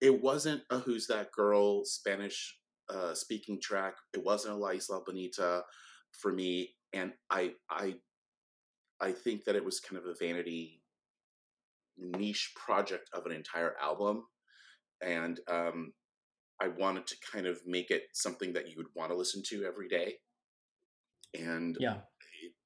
[0.01, 2.57] it wasn't a Who's That Girl Spanish
[2.89, 3.95] uh, speaking track.
[4.13, 5.63] It wasn't a La Isla Bonita
[6.11, 7.95] for me, and I I
[9.01, 10.82] I think that it was kind of a vanity
[11.97, 14.23] niche project of an entire album,
[15.01, 15.93] and um,
[16.61, 19.65] I wanted to kind of make it something that you would want to listen to
[19.65, 20.15] every day.
[21.33, 21.97] And Yeah.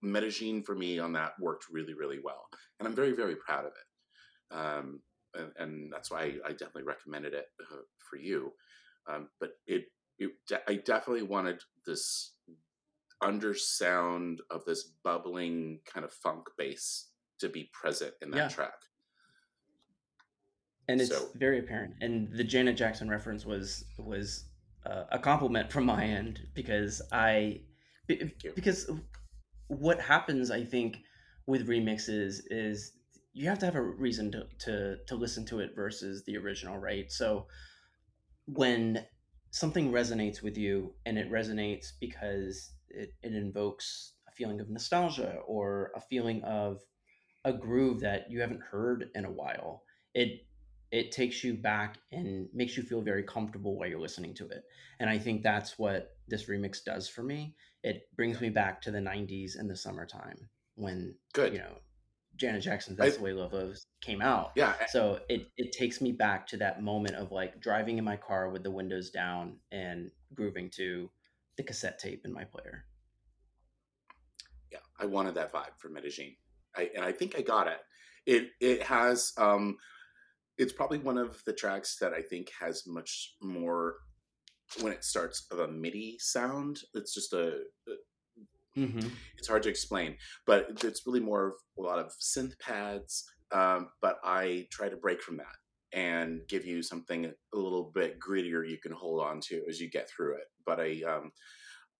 [0.01, 2.47] Medellin for me on that worked really, really well,
[2.79, 4.55] and I'm very, very proud of it.
[4.55, 5.01] Um,
[5.33, 8.53] and, and that's why I, I definitely recommended it uh, for you.
[9.09, 9.85] Um, but it,
[10.19, 10.31] it,
[10.67, 12.33] I definitely wanted this
[13.23, 17.09] undersound of this bubbling kind of funk bass
[17.39, 18.47] to be present in that Yeah.
[18.47, 18.73] track.
[20.87, 21.95] And it's So- very apparent.
[22.01, 24.45] And the Janet Jackson reference was was
[24.85, 27.61] uh, a compliment from my end because I
[28.07, 28.31] you.
[28.55, 28.89] because
[29.67, 30.99] what happens I think
[31.45, 32.93] with remixes is
[33.33, 36.77] you have to have a reason to to to listen to it versus the original,
[36.77, 37.11] right?
[37.11, 37.47] So
[38.45, 39.05] when
[39.51, 45.39] something resonates with you and it resonates because it, it invokes a feeling of nostalgia
[45.47, 46.79] or a feeling of
[47.43, 49.83] a groove that you haven't heard in a while
[50.13, 50.46] it
[50.91, 54.63] it takes you back and makes you feel very comfortable while you're listening to it
[54.99, 58.91] and i think that's what this remix does for me it brings me back to
[58.91, 60.37] the 90s in the summertime
[60.75, 61.53] when Good.
[61.53, 61.77] you know
[62.35, 66.01] janet jackson's I- that's the way love lives came out Yeah, so it, it takes
[66.01, 69.57] me back to that moment of like driving in my car with the windows down
[69.71, 71.09] and grooving to
[71.57, 72.85] the cassette tape in my player.
[74.71, 76.35] Yeah, I wanted that vibe for Medellin.
[76.75, 77.79] I, and I think I got it.
[78.25, 79.77] It it has um,
[80.57, 83.95] it's probably one of the tracks that I think has much more
[84.81, 86.79] when it starts of a MIDI sound.
[86.93, 87.93] It's just a, a
[88.77, 89.07] Mm-hmm.
[89.39, 93.25] it's hard to explain, but it's really more of a lot of synth pads.
[93.51, 95.55] Um, but I try to break from that
[95.93, 99.89] and give you something a little bit grittier you can hold on to as you
[99.89, 100.43] get through it.
[100.63, 101.31] But I, um,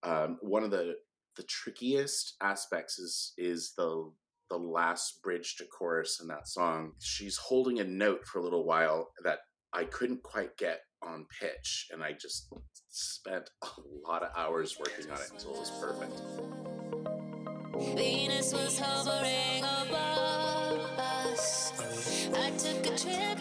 [0.03, 0.95] um, one of the
[1.35, 4.11] the trickiest aspects is is the
[4.49, 6.93] the last bridge to chorus in that song.
[6.99, 9.39] She's holding a note for a little while that
[9.73, 12.47] I couldn't quite get on pitch, and I just
[12.89, 13.67] spent a
[14.07, 16.21] lot of hours working on it until it was perfect.
[17.95, 21.73] Venus was hovering above us.
[22.33, 23.39] I took a trip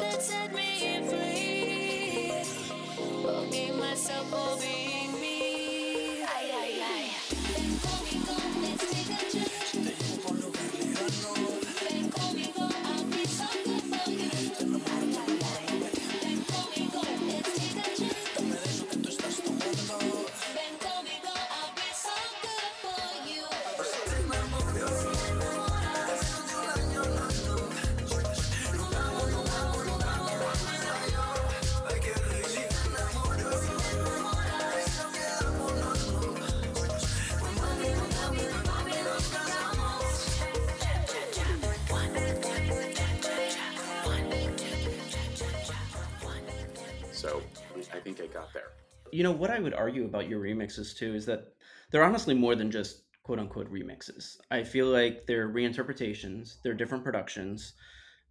[49.16, 51.54] You know what I would argue about your remixes too is that
[51.90, 54.36] they're honestly more than just quote unquote remixes.
[54.50, 57.72] I feel like they're reinterpretations, they're different productions,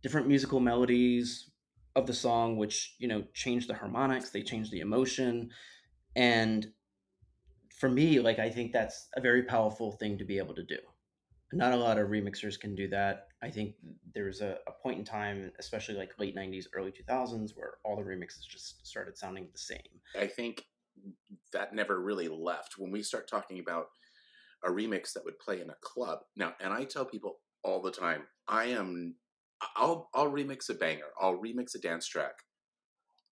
[0.04, 1.50] different musical melodies
[1.96, 5.50] of the song, which you know change the harmonics, they change the emotion,
[6.16, 6.68] and
[7.76, 10.78] for me, like I think that's a very powerful thing to be able to do.
[11.52, 13.30] Not a lot of remixers can do that.
[13.42, 13.74] I think
[14.14, 18.04] there's a, a point in time, especially like late '90s, early 2000s, where all the
[18.04, 19.80] remixes just started sounding the same.
[20.16, 20.64] I think
[21.54, 22.76] that never really left.
[22.78, 23.88] When we start talking about
[24.64, 27.92] a remix that would play in a club now, and I tell people all the
[27.92, 29.16] time, I am,
[29.76, 32.34] I'll, I'll remix a banger, I'll remix a dance track.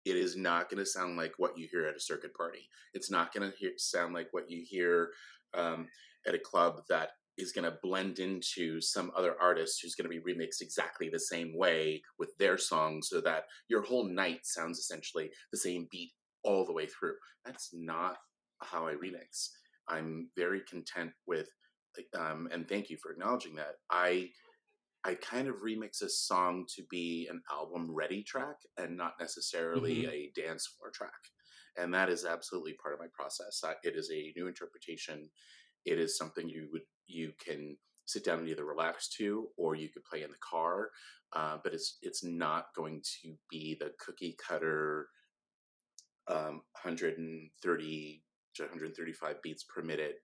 [0.05, 2.67] It is not going to sound like what you hear at a circuit party.
[2.93, 5.09] It's not going to sound like what you hear
[5.53, 5.87] um,
[6.25, 10.21] at a club that is going to blend into some other artist who's going to
[10.21, 14.79] be remixed exactly the same way with their song so that your whole night sounds
[14.79, 16.11] essentially the same beat
[16.43, 17.15] all the way through.
[17.45, 18.17] That's not
[18.61, 19.49] how I remix.
[19.87, 21.49] I'm very content with,
[22.17, 23.75] um, and thank you for acknowledging that.
[23.89, 24.29] I
[25.05, 30.05] I kind of remix a song to be an album ready track and not necessarily
[30.07, 31.11] a dance floor track,
[31.77, 33.61] and that is absolutely part of my process.
[33.83, 35.29] It is a new interpretation.
[35.85, 39.87] It is something you would you can sit down and either relax to, or you
[39.89, 40.89] could play in the car.
[41.33, 45.07] Uh, but it's it's not going to be the cookie cutter
[46.29, 48.23] um, 130
[48.55, 50.21] to 135 beats per minute,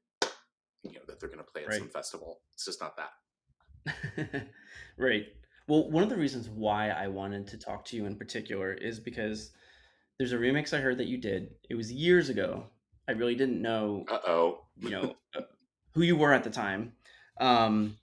[0.84, 2.39] you know, that they're going to play at some festival.
[2.53, 4.47] It's just not that.
[4.97, 5.26] right.
[5.68, 8.99] Well, one of the reasons why I wanted to talk to you in particular is
[8.99, 9.51] because
[10.18, 11.49] there's a remix I heard that you did.
[11.70, 12.66] It was years ago.
[13.08, 14.62] I really didn't know, Uh oh.
[14.80, 15.41] you know, uh,
[15.93, 16.93] who you were at the time.
[17.39, 17.97] Um,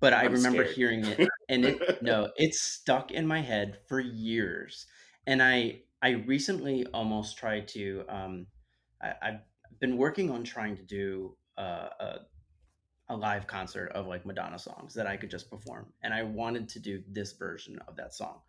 [0.00, 0.76] but I I'm remember scared.
[0.76, 4.86] hearing it and it no, it stuck in my head for years.
[5.26, 8.46] And I I recently almost tried to um
[9.02, 9.40] I, I've
[9.80, 12.18] been working on trying to do uh, a
[13.08, 15.86] a live concert of like Madonna songs that I could just perform.
[16.02, 18.40] And I wanted to do this version of that song.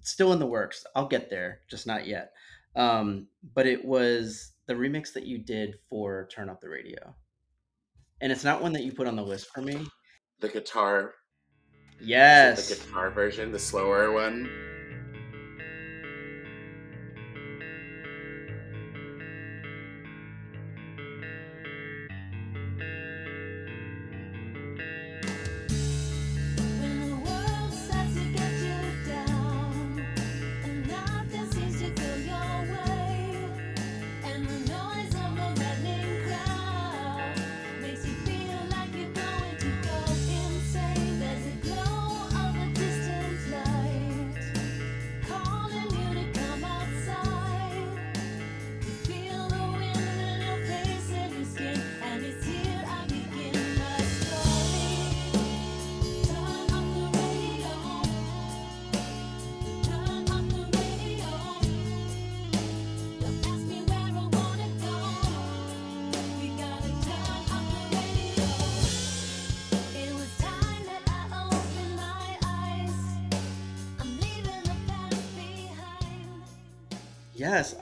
[0.00, 0.84] It's still in the works.
[0.94, 2.32] I'll get there, just not yet.
[2.76, 7.14] Um, but it was the remix that you did for Turn Up the Radio.
[8.22, 9.86] And it's not one that you put on the list for me.
[10.40, 11.14] The guitar,
[12.00, 12.68] Yes.
[12.68, 14.69] the guitar version, the slower one.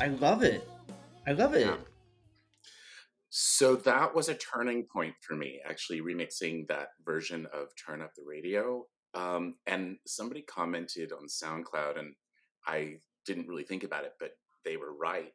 [0.08, 0.66] I love it.
[1.26, 1.66] I love it.
[1.66, 1.76] Yeah.
[3.28, 8.12] So that was a turning point for me, actually remixing that version of Turn Up
[8.16, 8.86] the Radio.
[9.12, 12.14] Um, and somebody commented on SoundCloud, and
[12.66, 14.30] I didn't really think about it, but
[14.64, 15.30] they were right.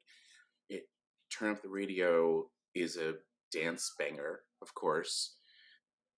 [0.70, 0.88] It
[1.32, 3.14] Turn Up the Radio is a
[3.52, 5.36] dance banger, of course.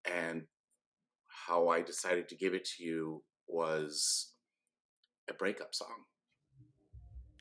[0.10, 0.44] And
[1.28, 4.32] how I decided to give it to you was
[5.30, 6.06] a breakup song.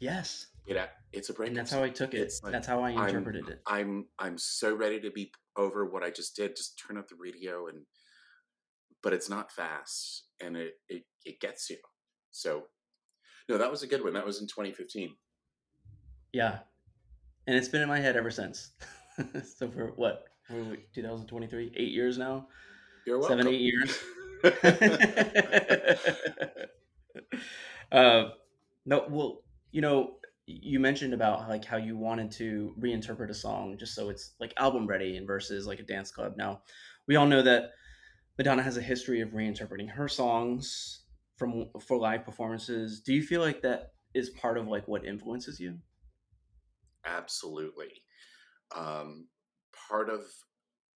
[0.00, 0.48] Yes.
[0.66, 0.78] It,
[1.12, 1.50] it's a breakup.
[1.50, 2.32] And that's how I took it.
[2.42, 3.60] Like, that's how I I'm- interpreted it.
[3.66, 6.56] I'm I'm so ready to be over what I just did.
[6.56, 7.84] Just turn up the radio and
[9.02, 11.76] but it's not fast and it it, it gets you.
[12.30, 12.64] So
[13.48, 14.14] no, that was a good one.
[14.14, 15.14] That was in 2015.
[16.32, 16.60] Yeah.
[17.46, 18.70] And it's been in my head ever since.
[19.58, 20.24] so for what?
[20.48, 21.72] Where are we, 2023?
[21.76, 22.48] Eight years now?
[23.06, 23.38] You're welcome.
[23.38, 23.98] Seven, eight years?
[27.92, 28.24] uh,
[28.86, 29.42] no, well,
[29.72, 30.16] you know,
[30.46, 34.52] you mentioned about like how you wanted to reinterpret a song just so it's like
[34.58, 36.34] album ready and versus like a dance club.
[36.36, 36.62] Now,
[37.06, 37.70] we all know that
[38.36, 41.04] Madonna has a history of reinterpreting her songs
[41.36, 43.00] from for live performances.
[43.00, 45.78] Do you feel like that is part of like what influences you?
[47.04, 48.02] Absolutely.
[48.74, 49.28] Um,
[49.88, 50.22] part of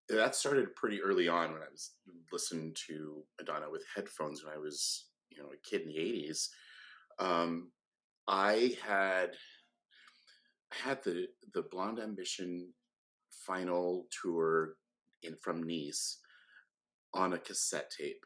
[0.10, 1.91] that started pretty early on when I was
[2.32, 6.50] listening to Madonna with headphones when I was, you know, a kid in the '80s.
[7.20, 7.72] Um,
[8.28, 9.38] I had
[10.71, 12.73] had the the Blond Ambition
[13.30, 14.75] final tour
[15.23, 16.19] in from Nice
[17.13, 18.25] on a cassette tape,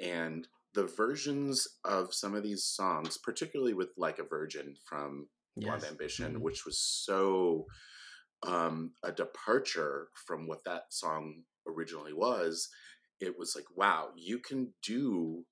[0.00, 5.28] and the versions of some of these songs, particularly with "Like a Virgin" from
[5.60, 5.90] Blond Yes.
[5.90, 6.42] Ambition, Mhm.
[6.42, 7.66] which was so
[8.42, 12.70] um, a departure from what that song originally was.
[13.20, 15.46] It was like, wow, you can do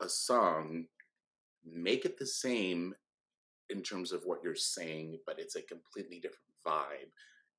[0.00, 0.88] a song,
[1.64, 2.94] make it the same
[3.72, 7.10] in terms of what you're saying, but it's a completely different vibe.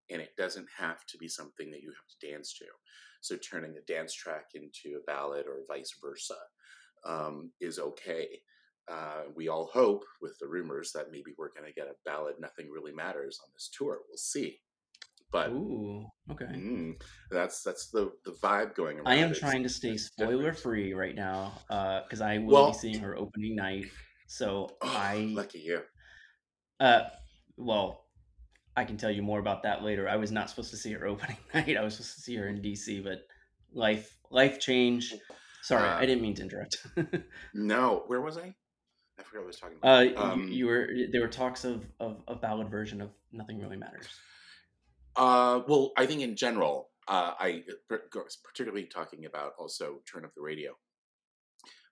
[0.10, 2.66] And it doesn't have to be something that you have to dance to.
[3.22, 6.36] So turning a dance track into a ballad or vice versa
[7.06, 8.28] um, is okay.
[8.92, 12.36] Uh, we all hope, with the rumors, that maybe we're going to get a ballad
[12.40, 14.00] "Nothing Really Matters" on this tour.
[14.10, 14.60] We'll see,
[15.32, 16.52] but Ooh, okay.
[16.54, 17.02] mm,
[17.32, 19.08] that's that's the the vibe going around.
[19.08, 21.54] I am trying to stay spoiler free right now
[22.04, 23.86] because I will Well- be seeing her opening night.
[24.28, 25.82] So Oh, I, lucky you.
[26.84, 27.10] Uh,
[27.58, 28.06] well,
[28.76, 30.10] I can tell you more about that later.
[30.10, 31.78] I was not supposed to see her opening night.
[31.78, 33.20] I was supposed to see her in DC, but
[33.74, 35.14] life life change.
[35.62, 36.78] Sorry, Uh, I didn't mean to interrupt.
[37.54, 38.54] No, where was I?
[39.20, 39.98] I forgot what I was talking about.
[39.98, 43.60] uh, you- Um, you, were there were talks of of a ballad version of Nothing
[43.62, 44.08] Really Matters.
[45.16, 47.64] Uh, well, I think in general, uh, I
[48.44, 50.72] particularly talking about also turn up the radio.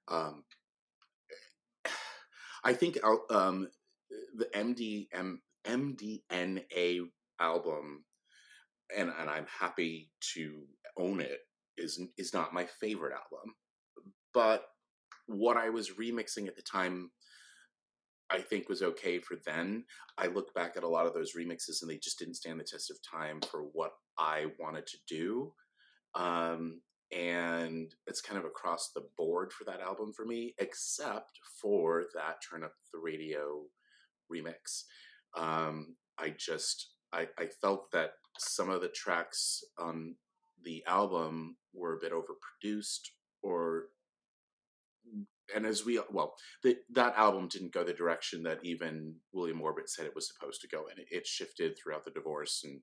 [0.08, 0.44] Um,
[2.64, 3.70] I think I'll- um,
[4.36, 7.02] the MDM MDNA
[7.40, 8.04] album,
[8.96, 10.64] and and I'm happy to
[10.98, 11.40] own it.
[11.78, 13.56] is is not my favorite album,
[14.34, 14.66] but
[15.28, 17.12] what I was remixing at the time.
[18.34, 19.84] I think was okay for then.
[20.18, 22.64] I look back at a lot of those remixes and they just didn't stand the
[22.64, 25.54] test of time for what I wanted to do.
[26.16, 26.80] Um,
[27.12, 32.38] and it's kind of across the board for that album for me, except for that
[32.50, 33.64] Turn Up the Radio
[34.32, 34.84] remix.
[35.38, 40.16] Um, I just, I, I felt that some of the tracks on
[40.64, 43.10] the album were a bit overproduced
[43.42, 43.86] or
[45.54, 49.90] and as we well the, that album didn't go the direction that even william orbit
[49.90, 52.82] said it was supposed to go and it, it shifted throughout the divorce and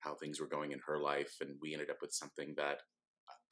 [0.00, 2.78] how things were going in her life and we ended up with something that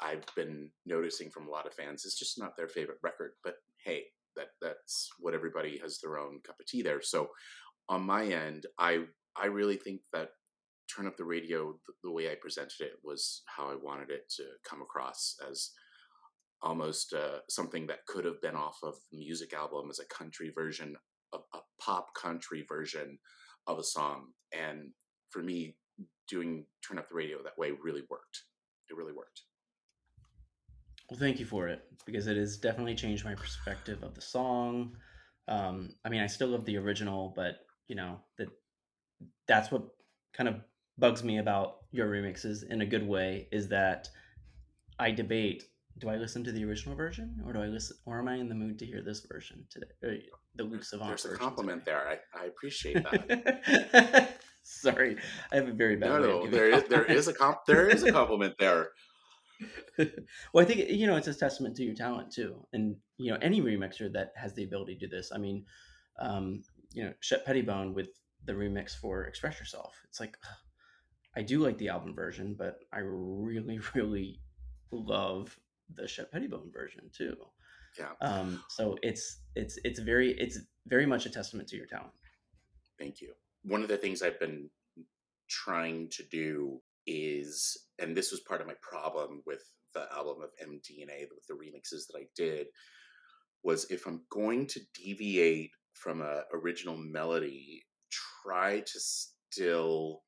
[0.01, 3.55] i've been noticing from a lot of fans is just not their favorite record but
[3.85, 4.05] hey
[4.37, 7.03] that that's what everybody has their own cup of tea there.
[7.03, 7.31] So
[7.89, 9.05] on my end i
[9.37, 10.31] i really think that
[10.95, 14.23] turn up the radio the, the way i presented it was how i wanted it
[14.29, 15.71] to come across as
[16.63, 20.51] almost uh, something that could have been off of the music album as a country
[20.55, 20.97] version
[21.33, 23.19] of a pop country version
[23.67, 24.29] of a song.
[24.53, 24.91] And
[25.31, 25.77] for me
[26.29, 28.45] doing turn up the radio that way really worked.
[28.89, 29.43] It really worked
[31.11, 34.97] Well, thank you for it because it has definitely changed my perspective of the song.
[35.49, 38.49] Um, I mean, I still love the original, but you know that
[39.47, 39.83] that's what
[40.33, 40.57] kind of
[40.99, 44.09] bugs me about your remixes in a good way is that
[44.99, 45.65] I debate:
[45.99, 48.49] do I listen to the original version, or do I listen, or am I in
[48.49, 50.25] the mood to hear this version today?
[50.57, 51.93] The Luke Savant there's a compliment today?
[51.93, 55.17] there I, I appreciate that Sorry,
[55.53, 58.03] I have a very bad no no there is there is a comp there is
[58.03, 58.89] a compliment there
[59.99, 63.39] well, I think you know it's a testament to your talent too, and you know
[63.41, 65.33] any remixer that has the ability to do this.
[65.35, 65.65] I mean,
[66.21, 68.09] um, you know Shep Pettibone with
[68.45, 69.95] the remix for Express Yourself.
[70.09, 70.37] It's like
[71.37, 74.41] I do like the album version, but I really, really
[74.91, 75.59] love
[75.95, 77.37] the Shep Pettibone version too.
[77.99, 78.13] Yeah.
[78.21, 82.13] Um, so it's it's it's very it's very much a testament to your talent.
[82.99, 83.33] Thank you.
[83.63, 84.71] One of the things I've been
[85.49, 89.63] trying to do is, and this was part of my problem with
[89.95, 92.67] the album of MDNA with the remixes that I did,
[93.63, 97.85] was if I'm going to deviate from a original melody,
[98.45, 100.23] try to still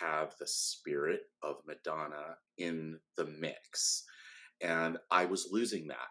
[0.00, 4.04] have the spirit of Madonna in the mix.
[4.60, 6.08] And I was losing that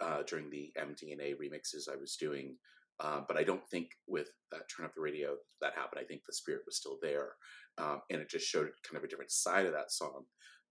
[0.00, 2.56] uh, during the MDNA remixes I was doing.
[3.00, 6.00] Uh, but I don't think with that turn up the radio that happened.
[6.02, 7.30] I think the spirit was still there,
[7.78, 10.24] um, and it just showed kind of a different side of that song.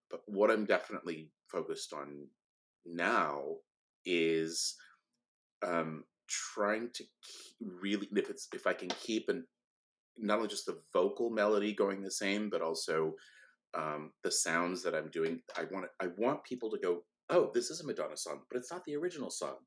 [0.09, 2.27] But what I'm definitely focused on
[2.85, 3.43] now
[4.05, 4.75] is
[5.65, 7.03] um, trying to
[7.61, 9.43] really, if it's if I can keep and
[10.17, 13.13] not only just the vocal melody going the same, but also
[13.73, 15.41] um, the sounds that I'm doing.
[15.57, 18.71] I want I want people to go, oh, this is a Madonna song, but it's
[18.71, 19.57] not the original song.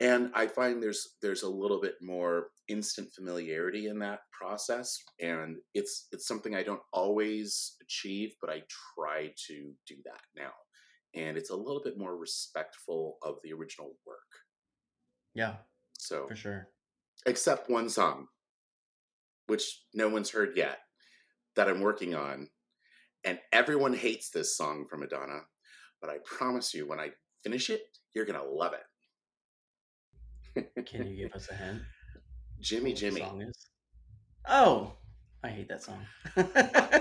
[0.00, 5.58] And I find there's there's a little bit more instant familiarity in that process, and
[5.72, 8.64] it's it's something I don't always achieve, but I
[8.96, 10.52] try to do that now,
[11.14, 14.18] and it's a little bit more respectful of the original work.
[15.34, 15.56] Yeah,
[15.98, 16.70] So, for sure.
[17.26, 18.28] except one song,
[19.46, 20.80] which no one's heard yet,
[21.56, 22.50] that I'm working on,
[23.24, 25.42] and everyone hates this song from Madonna,
[26.00, 27.12] but I promise you, when I
[27.44, 27.82] finish it,
[28.14, 28.84] you're gonna love it.
[30.86, 31.82] Can you give us a hint?
[32.60, 33.20] Jimmy what Jimmy.
[33.20, 33.66] song is?
[34.48, 34.92] Oh,
[35.42, 36.00] I hate that song.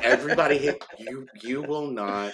[0.03, 1.27] Everybody hate you.
[1.41, 2.33] You will not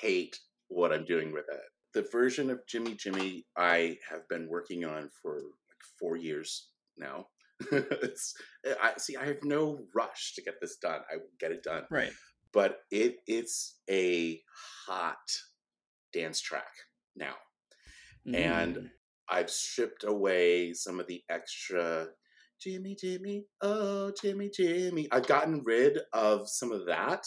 [0.00, 1.60] hate what I'm doing with it.
[1.94, 6.68] The version of Jimmy Jimmy I have been working on for like four years
[6.98, 7.28] now.
[7.72, 8.34] it's
[8.82, 9.16] I see.
[9.16, 11.00] I have no rush to get this done.
[11.10, 11.84] I will get it done.
[11.90, 12.12] right.
[12.52, 14.42] but it it's a
[14.86, 15.16] hot
[16.12, 16.72] dance track
[17.14, 17.34] now.
[18.34, 18.90] And Mm.
[19.28, 22.08] I've stripped away some of the extra
[22.60, 25.08] Jimmy Jimmy, oh Jimmy Jimmy.
[25.12, 27.26] I've gotten rid of some of that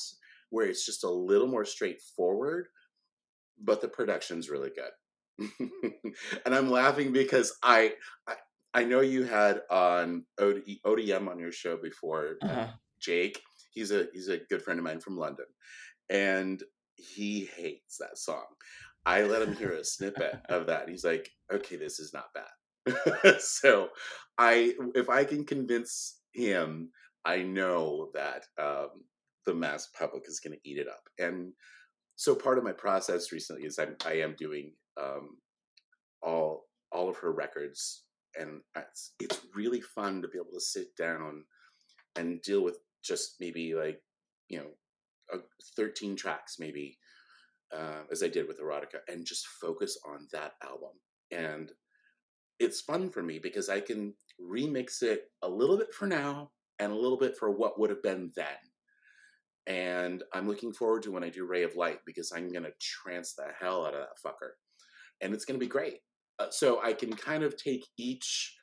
[0.50, 2.68] where it's just a little more straightforward,
[3.62, 5.50] but the production's really good.
[6.45, 7.93] and I'm laughing because I,
[8.28, 8.36] I
[8.74, 12.68] I know you had on OD, ODM on your show before, uh, uh-huh.
[13.02, 13.41] Jake.
[13.72, 15.45] He's a he's a good friend of mine from London,
[16.10, 16.62] and
[16.95, 18.45] he hates that song.
[19.10, 20.88] I let him hear a snippet of that.
[20.88, 23.89] He's like, "Okay, this is not bad." so,
[24.38, 26.91] I if I can convince him,
[27.26, 28.89] I know that um,
[29.47, 31.01] the mass public is going to eat it up.
[31.18, 31.53] And
[32.18, 35.38] so, part of my process recently is I'm, I am doing um,
[36.22, 38.03] all all of her records,
[38.39, 41.45] and it's it's really fun to be able to sit down
[42.16, 44.03] and deal with just maybe like
[44.49, 44.70] you know
[45.34, 45.41] uh,
[45.76, 46.99] 13 tracks maybe
[47.76, 50.91] uh, as i did with erotica and just focus on that album
[51.32, 51.72] and
[52.59, 56.49] it's fun for me because i can remix it a little bit for now
[56.80, 58.45] and a little bit for what would have been then
[59.67, 62.74] and i'm looking forward to when i do ray of light because i'm going to
[62.80, 64.51] trance the hell out of that fucker
[65.22, 65.99] and it's going to be great
[66.39, 68.55] uh, so i can kind of take each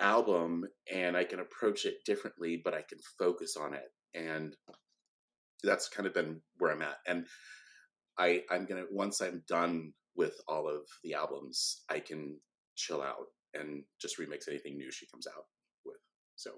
[0.00, 3.92] album and I can approach it differently, but I can focus on it.
[4.14, 4.56] And
[5.62, 6.96] that's kind of been where I'm at.
[7.06, 7.26] And
[8.20, 12.38] I, I'm gonna once I'm done with all of the albums, I can
[12.76, 15.46] chill out and just remix anything new she comes out
[15.86, 15.96] with.
[16.36, 16.50] So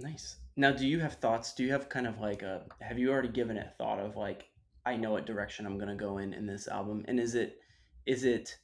[0.00, 0.36] Nice.
[0.56, 1.54] Now, do you have thoughts?
[1.54, 2.66] Do you have kind of like a?
[2.80, 4.44] Have you already given it thought of like
[4.86, 7.58] I know what direction I'm gonna go in in this album, and is it
[8.06, 8.56] is it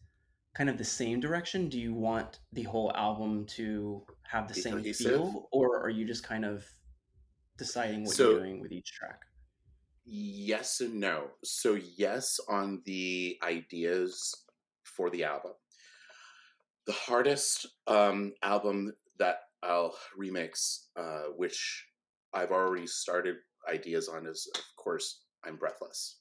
[0.54, 1.68] kind of the same direction?
[1.68, 5.10] Do you want the whole album to have the Be same cohesive?
[5.10, 6.64] feel, or are you just kind of
[7.58, 9.20] deciding what So- you're doing with each track?
[10.04, 11.28] Yes and no.
[11.42, 14.34] So yes on the ideas
[14.82, 15.52] for the album.
[16.86, 21.86] The hardest um, album that I'll remix, uh, which
[22.32, 23.36] I've already started
[23.70, 26.20] ideas on, is of course I'm Breathless.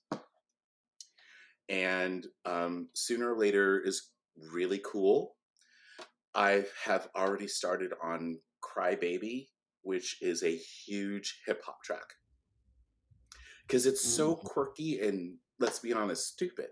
[1.69, 4.09] And um, sooner or later is
[4.51, 5.35] really cool.
[6.35, 9.49] I have already started on Cry Baby,
[9.81, 12.05] which is a huge hip hop track
[13.67, 14.43] because it's so Mhm.
[14.43, 16.69] quirky and let's be honest, stupid.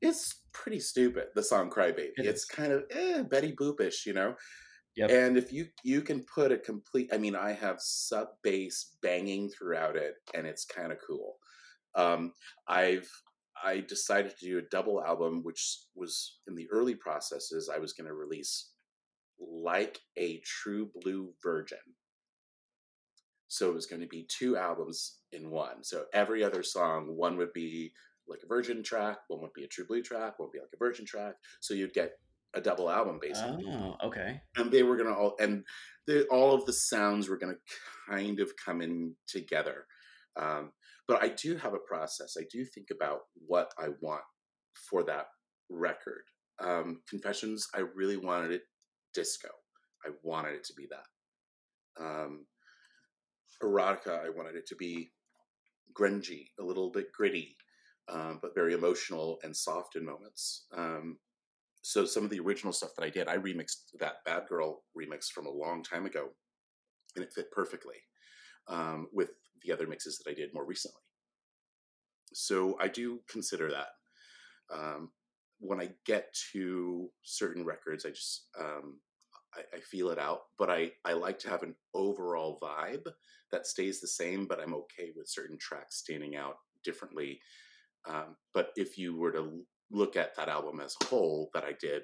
[0.00, 1.28] It's pretty stupid.
[1.34, 4.36] The song "Cry Baby." It it's kind of eh, Betty Boopish, you know.
[4.96, 5.10] Yep.
[5.10, 9.50] And if you you can put a complete, I mean, I have sub bass banging
[9.50, 11.38] throughout it, and it's kind of cool.
[11.94, 12.34] Um,
[12.68, 13.10] I've
[13.62, 17.70] I decided to do a double album, which was in the early processes.
[17.72, 18.72] I was going to release
[19.38, 21.78] like a true blue virgin.
[23.48, 25.82] So it was going to be two albums in one.
[25.82, 27.92] So every other song, one would be
[28.28, 30.72] like a virgin track, one would be a true blue track, one would be like
[30.74, 31.34] a virgin track.
[31.60, 32.12] So you'd get
[32.54, 33.64] a double album basically.
[33.68, 34.40] Oh, okay.
[34.56, 35.64] And they were gonna all and
[36.06, 37.54] the, all of the sounds were gonna
[38.08, 39.86] kind of come in together.
[40.36, 40.72] Um,
[41.06, 42.36] but I do have a process.
[42.38, 44.22] I do think about what I want
[44.74, 45.26] for that
[45.70, 46.24] record.
[46.58, 48.62] Um, Confessions, I really wanted it
[49.14, 49.48] disco.
[50.04, 52.02] I wanted it to be that.
[52.04, 52.46] Um,
[53.62, 55.10] erotica, I wanted it to be
[55.94, 57.56] grungy, a little bit gritty,
[58.08, 60.66] um, but very emotional and soft in moments.
[60.76, 61.18] Um,
[61.82, 65.28] so some of the original stuff that I did, I remixed that Bad Girl remix
[65.28, 66.30] from a long time ago,
[67.14, 67.96] and it fit perfectly
[68.68, 69.30] um, with
[69.62, 71.00] the other mixes that I did more recently.
[72.34, 73.88] So I do consider that.
[74.72, 75.10] Um,
[75.60, 78.98] when I get to certain records, I just um,
[79.54, 80.40] I, I, feel it out.
[80.58, 83.06] But I I like to have an overall vibe
[83.52, 87.40] that stays the same, but I'm okay with certain tracks standing out differently.
[88.08, 91.72] Um, but if you were to look at that album as a whole that I
[91.80, 92.02] did,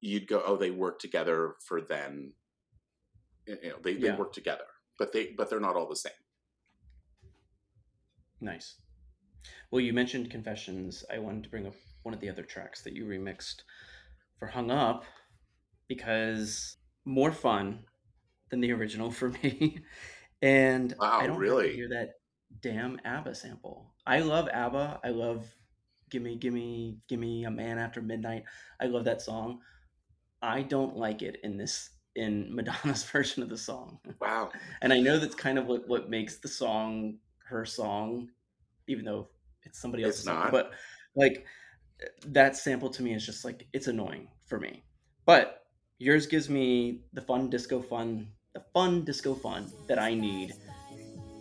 [0.00, 2.32] you'd go, oh, they work together for then.
[3.46, 4.12] You know, they, yeah.
[4.12, 4.64] they work together,
[4.98, 6.12] but they but they're not all the same.
[8.40, 8.76] Nice.
[9.70, 11.04] Well, you mentioned Confessions.
[11.12, 13.62] I wanted to bring up one of the other tracks that you remixed
[14.38, 15.04] for Hung Up
[15.88, 17.84] because more fun
[18.50, 19.80] than the original for me.
[20.42, 22.14] And wow, I don't really hear that
[22.60, 23.94] damn ABBA sample.
[24.06, 25.00] I love ABBA.
[25.04, 25.46] I love
[26.10, 28.44] Gimme Gimme Gimme a Man After Midnight.
[28.80, 29.60] I love that song.
[30.42, 33.98] I don't like it in this in Madonna's version of the song.
[34.20, 34.50] Wow.
[34.82, 38.28] and I know that's kind of what, what makes the song her song,
[38.88, 39.28] even though
[39.62, 40.48] it's somebody else's it's song.
[40.50, 40.72] But
[41.14, 41.46] like
[42.26, 44.82] that sample to me is just like it's annoying for me.
[45.24, 45.64] But
[45.98, 50.54] yours gives me the fun disco fun, the fun disco fun that I need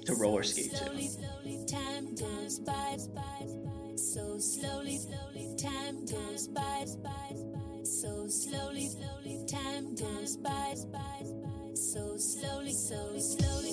[0.05, 0.77] to roller skate to.
[0.77, 2.97] So slowly, slowly, time goes by.
[7.83, 10.75] So slowly, slowly, time goes by.
[11.73, 13.71] So slowly, so slowly,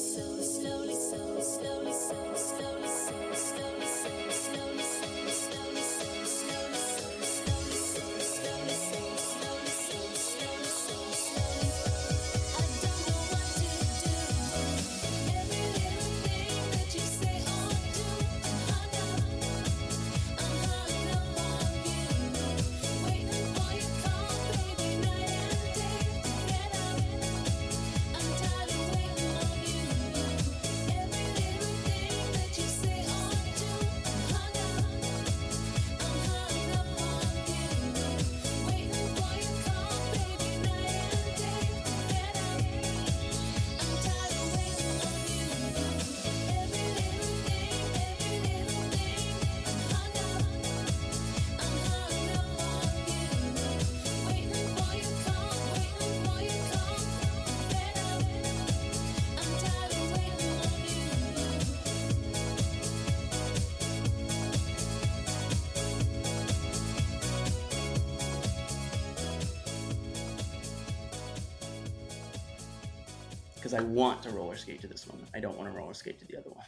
[73.69, 75.21] because I want to roller skate to this one.
[75.35, 76.65] I don't want to roller skate to the other one.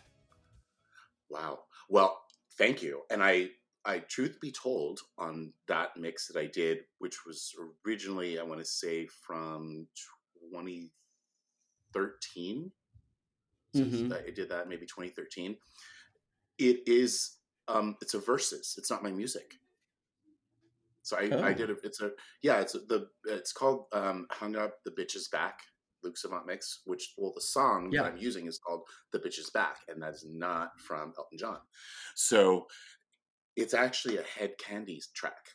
[1.30, 1.60] Wow.
[1.88, 2.20] Well,
[2.58, 3.00] thank you.
[3.10, 3.48] And I,
[3.86, 7.54] I truth be told, on that mix that I did, which was
[7.86, 9.86] originally, I want to say, from
[10.52, 12.70] 2013.
[13.74, 14.12] mm-hmm.
[14.12, 15.56] I did that maybe 2013.
[16.58, 17.38] It is,
[17.68, 18.74] um, it's a verses.
[18.76, 19.54] It's not my music.
[21.02, 21.42] So I, oh.
[21.42, 22.10] I did a, it's a,
[22.42, 25.60] yeah, it's a, the, it's called um, Hung Up, The Bitch Is Back
[26.02, 28.02] Luke Savant mix, which well the song yeah.
[28.02, 28.82] that I'm using is called
[29.12, 31.58] "The Bitch Is Back," and that is not from Elton John.
[32.14, 32.66] So
[33.56, 35.50] it's actually a Hed Kandi track,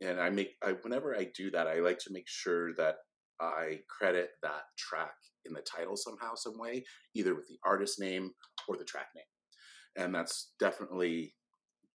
[0.00, 2.96] and I make I, whenever I do that, I like to make sure that
[3.40, 5.14] I credit that track
[5.44, 6.84] in the title somehow, some way,
[7.14, 8.30] either with the artist name
[8.68, 11.34] or the track name, and that's definitely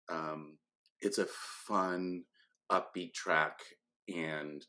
[0.10, 0.58] um,
[1.02, 1.28] it's a
[1.68, 2.24] fun,
[2.72, 3.60] upbeat track,
[4.14, 4.66] and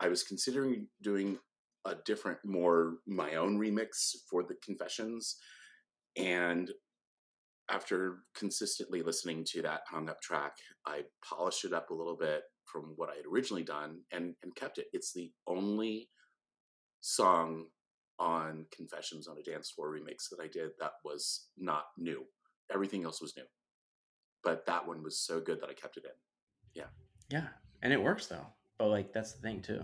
[0.00, 1.38] I was considering doing
[1.86, 5.36] a different, more my own remix for the Confessions.
[6.16, 6.70] And
[7.70, 10.56] after consistently listening to that hung up track,
[10.86, 14.54] I polished it up a little bit from what I had originally done and, and
[14.54, 14.86] kept it.
[14.92, 16.08] It's the only
[17.00, 17.66] song
[18.18, 22.24] on Confessions on a Dance Floor remix that I did that was not new.
[22.72, 23.44] Everything else was new.
[24.42, 26.10] But that one was so good that I kept it in.
[26.74, 26.88] Yeah.
[27.30, 27.48] Yeah.
[27.82, 28.46] And it works though.
[28.78, 29.82] But like that's the thing too.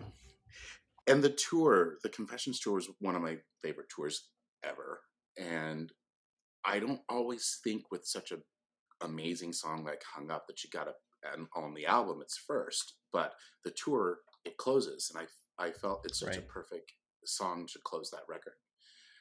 [1.06, 4.28] And the tour, the Confessions tour was one of my favorite tours
[4.64, 5.00] ever.
[5.38, 5.92] And
[6.64, 8.42] I don't always think with such an
[9.00, 10.92] amazing song like Hung Up that you got to
[11.34, 13.34] and on the album it's first, but
[13.64, 16.92] the tour it closes and I I felt it's such a perfect
[17.24, 18.54] song to close that record.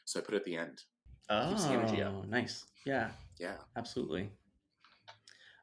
[0.06, 0.82] So I put it at the end.
[1.30, 2.28] Oh, Keeps the energy up.
[2.28, 2.66] nice.
[2.86, 3.58] Yeah, Yeah.
[3.78, 4.32] absolutely.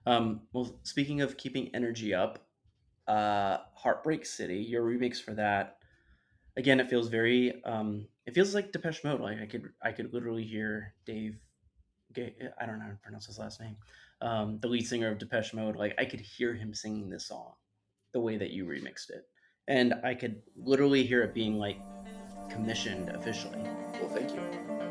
[0.06, 2.46] Um, well, speaking of keeping energy up,
[3.08, 5.77] uh, Heartbreak City, your remix for that,
[6.56, 9.20] again, it feels very, um, it feels like Depeche Mode.
[9.20, 11.36] Like I could, I could literally hear Dave,
[12.14, 13.76] Ga- I don't know how to pronounce his last name,
[14.20, 15.76] um, the lead singer of Depeche Mode.
[15.76, 17.52] Like I could hear him singing this song,
[18.12, 19.28] the way that you remixed it,
[19.66, 21.78] and I could literally hear it being like
[22.50, 23.62] commissioned officially.
[24.00, 24.87] Well, thank you.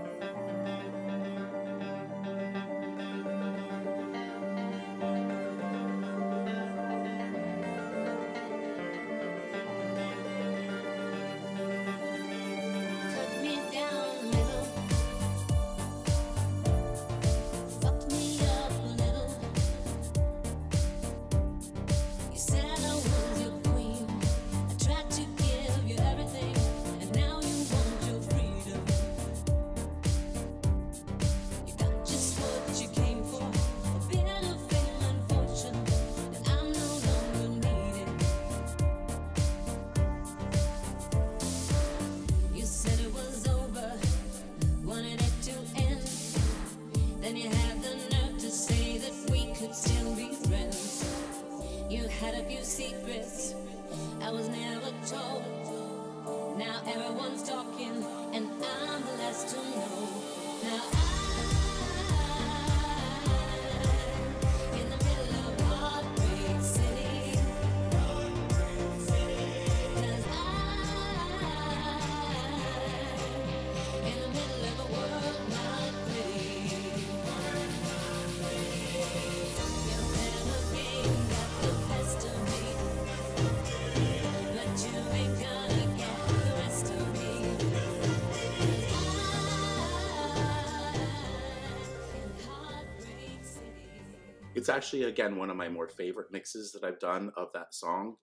[94.68, 98.18] It's actually again one of my more favorite mixes that I've done of that song,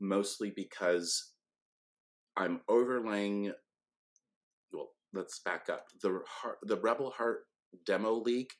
[0.00, 1.34] mostly because
[2.34, 3.52] I'm overlaying.
[4.72, 5.88] Well, let's back up.
[6.00, 7.44] The heart, the Rebel Heart
[7.84, 8.54] demo leak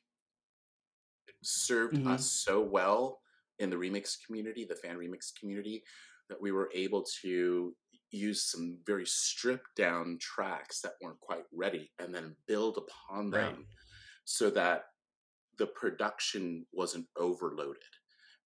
[1.41, 2.05] served Mhm.
[2.05, 3.19] us so well
[3.57, 5.83] in the remix community, the fan remix community,
[6.29, 7.75] that we were able to
[8.11, 13.55] use some very stripped down tracks that weren't quite ready and then build upon Right.
[13.55, 13.65] them
[14.25, 14.83] so that
[15.57, 17.81] the production wasn't overloaded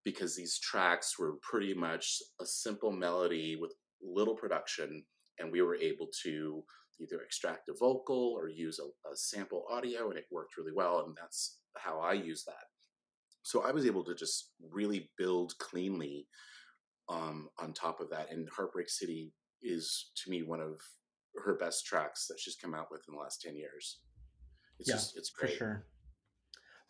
[0.04, 5.04] because these tracks were pretty much a simple melody with little production
[5.40, 6.64] and we were able to
[7.00, 11.04] either extract a vocal or use a, a sample audio and it worked really well
[11.06, 12.66] and that's how i use that.
[13.44, 16.28] So i was able to just really build cleanly
[17.10, 20.80] um, on top of that and heartbreak city is to me one of
[21.44, 24.00] her best tracks that she's come out with in the last 10 years.
[24.80, 25.58] It's Yeah, just it's for great.
[25.58, 25.86] sure.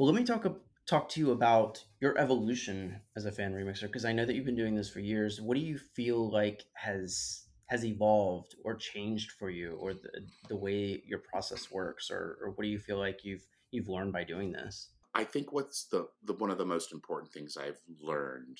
[0.01, 0.47] Well, let me talk
[0.87, 4.47] talk to you about your evolution as a fan remixer because I know that you've
[4.47, 5.39] been doing this for years.
[5.39, 10.09] What do you feel like has has evolved or changed for you, or the
[10.49, 14.11] the way your process works, or or what do you feel like you've you've learned
[14.11, 14.87] by doing this?
[15.13, 18.57] I think what's the, the one of the most important things I've learned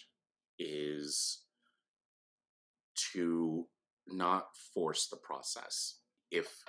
[0.60, 1.42] is
[3.14, 3.66] to
[4.08, 6.02] not force the process.
[6.30, 6.64] If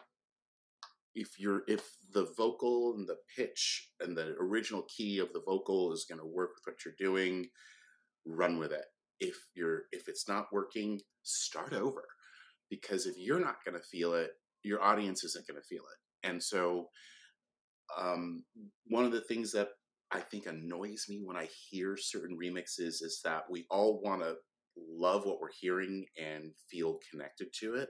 [1.15, 5.93] if you're if the vocal and the pitch and the original key of the vocal
[5.93, 7.49] is going to work with what you're doing,
[8.27, 8.85] run with it.
[9.21, 12.05] If you're if it's not working, start over.
[12.71, 14.31] Because if you're not going to feel it,
[14.63, 16.29] your audience isn't going to feel it.
[16.29, 16.89] And so
[17.99, 18.45] um,
[18.87, 19.69] one of the things that
[20.11, 24.37] I think annoys me when I hear certain remixes is that we all want to
[24.77, 27.89] love what we're hearing and feel connected to it.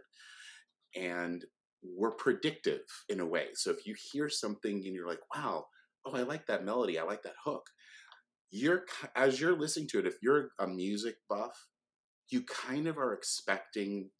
[0.97, 1.45] And
[1.83, 3.51] we're predictive in a way.
[3.55, 5.66] So if you hear something and you're like, wow,
[6.05, 7.66] oh, I like that melody, I like that hook.
[8.51, 11.68] You're as you're listening to it, if you're a music buff,
[12.30, 14.11] you kind of are expecting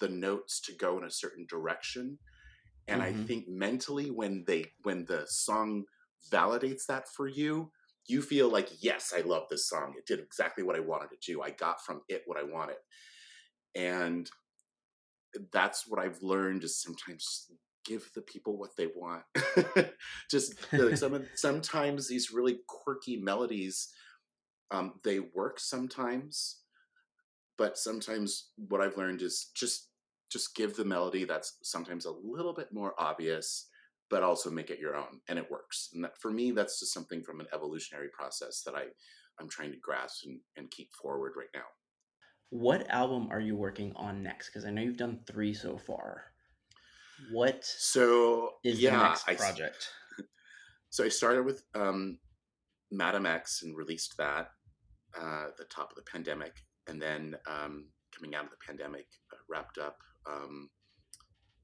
[0.00, 2.18] the notes to go in a certain direction.
[2.88, 3.26] And I Mhm.
[3.26, 5.86] think mentally when they when the song
[6.30, 7.72] validates that for you,
[8.08, 9.94] you feel like, yes, I love this song.
[9.98, 11.34] It did exactly what I wanted it to.
[11.34, 11.42] Do.
[11.42, 12.78] I got from it what I wanted.
[13.74, 14.30] And
[15.52, 17.50] that's what I've learned is sometimes
[17.84, 19.22] give the people what they want.
[20.30, 23.88] Just like some sometimes these really quirky melodies,
[24.70, 26.60] um, they work sometimes,
[27.58, 29.88] but sometimes what I've learned is just
[30.30, 33.68] just give the melody that's sometimes a little bit more obvious,
[34.10, 35.90] but also make it your own, and it works.
[35.92, 38.86] And that, for me, that's just something from an evolutionary process that I
[39.38, 41.66] I'm trying to grasp and, and keep forward right now.
[42.54, 44.46] What album are you working on next?
[44.46, 46.26] Because I know you've done three so far.
[47.32, 49.88] What So is yeah, the next I project?
[50.88, 52.20] So I started with um,
[52.92, 54.52] Madame X and released that
[55.20, 56.54] uh, at the top of the pandemic,
[56.86, 60.70] and then um, coming out of the pandemic, uh, wrapped up um,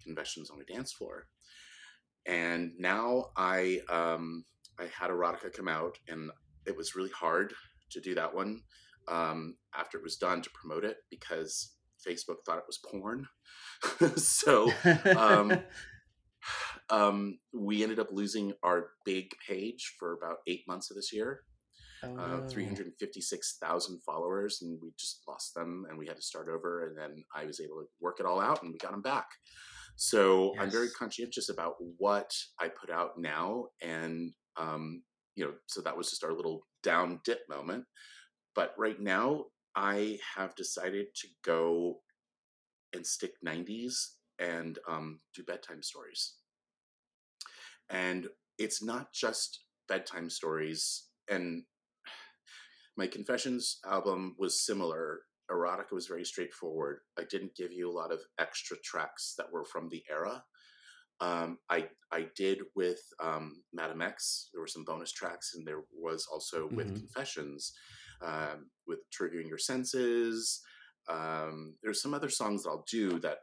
[0.02, 1.28] Confessions on a Dance Floor,
[2.26, 4.44] and now I um,
[4.80, 6.32] I had Erotica come out, and
[6.66, 7.54] it was really hard
[7.92, 8.62] to do that one
[9.10, 11.74] um, after it was done to promote it because
[12.06, 13.26] Facebook thought it was porn.
[14.16, 14.72] so
[15.16, 15.52] um,
[16.90, 21.42] um, we ended up losing our big page for about eight months of this year.
[22.02, 26.86] Oh, Uh, 356,000 followers, and we just lost them, and we had to start over.
[26.86, 29.26] And then I was able to work it all out, and we got them back.
[29.96, 35.02] So I'm very conscientious about what I put out now, and um,
[35.34, 37.84] you know, so that was just our little down dip moment.
[38.54, 42.00] But right now, I have decided to go
[42.92, 46.34] and stick 90s and um, do bedtime stories.
[47.88, 48.28] And
[48.58, 51.06] it's not just bedtime stories.
[51.28, 51.64] And
[52.96, 55.20] my Confessions album was similar.
[55.50, 57.00] Erotica was very straightforward.
[57.18, 60.44] I didn't give you a lot of extra tracks that were from the era.
[61.20, 64.48] Um, I I did with um, Madame X.
[64.52, 66.96] There were some bonus tracks, and there was also with Mhm.
[66.96, 67.72] Confessions,
[68.22, 70.60] um, with Triggering Your Senses.
[71.08, 73.38] Um, there's some other songs I'll do that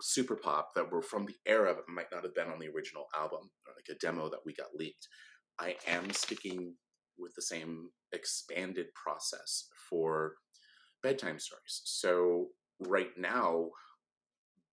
[0.00, 3.06] super pop that were from the era but might not have been on the original
[3.16, 5.08] album like a demo that we got leaked
[5.58, 6.74] i am sticking
[7.18, 10.34] with the same expanded process for
[11.02, 12.48] bedtime stories so
[12.80, 13.68] right now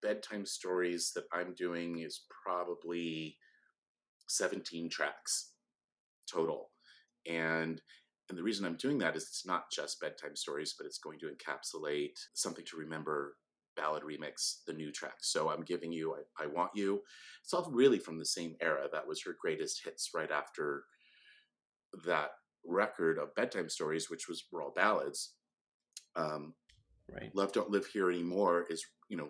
[0.02, 3.36] bedtime stories that i'm doing is probably
[4.28, 5.54] 17 tracks
[6.32, 6.70] total
[7.28, 7.82] and
[8.32, 11.20] and the reason i'm doing that is it's not just bedtime stories but it's going
[11.20, 13.36] to encapsulate something to remember
[13.76, 15.18] ballad remix, the new track.
[15.22, 17.02] So I'm giving you I, I Want You.
[17.44, 18.88] It's all really from the same era.
[18.92, 20.84] That was her greatest hits right after
[22.06, 22.32] that
[22.66, 25.34] record of bedtime stories, which was were all ballads.
[26.16, 26.54] Um,
[27.12, 27.32] right.
[27.34, 29.30] Love Don't Live Here Anymore is, you know,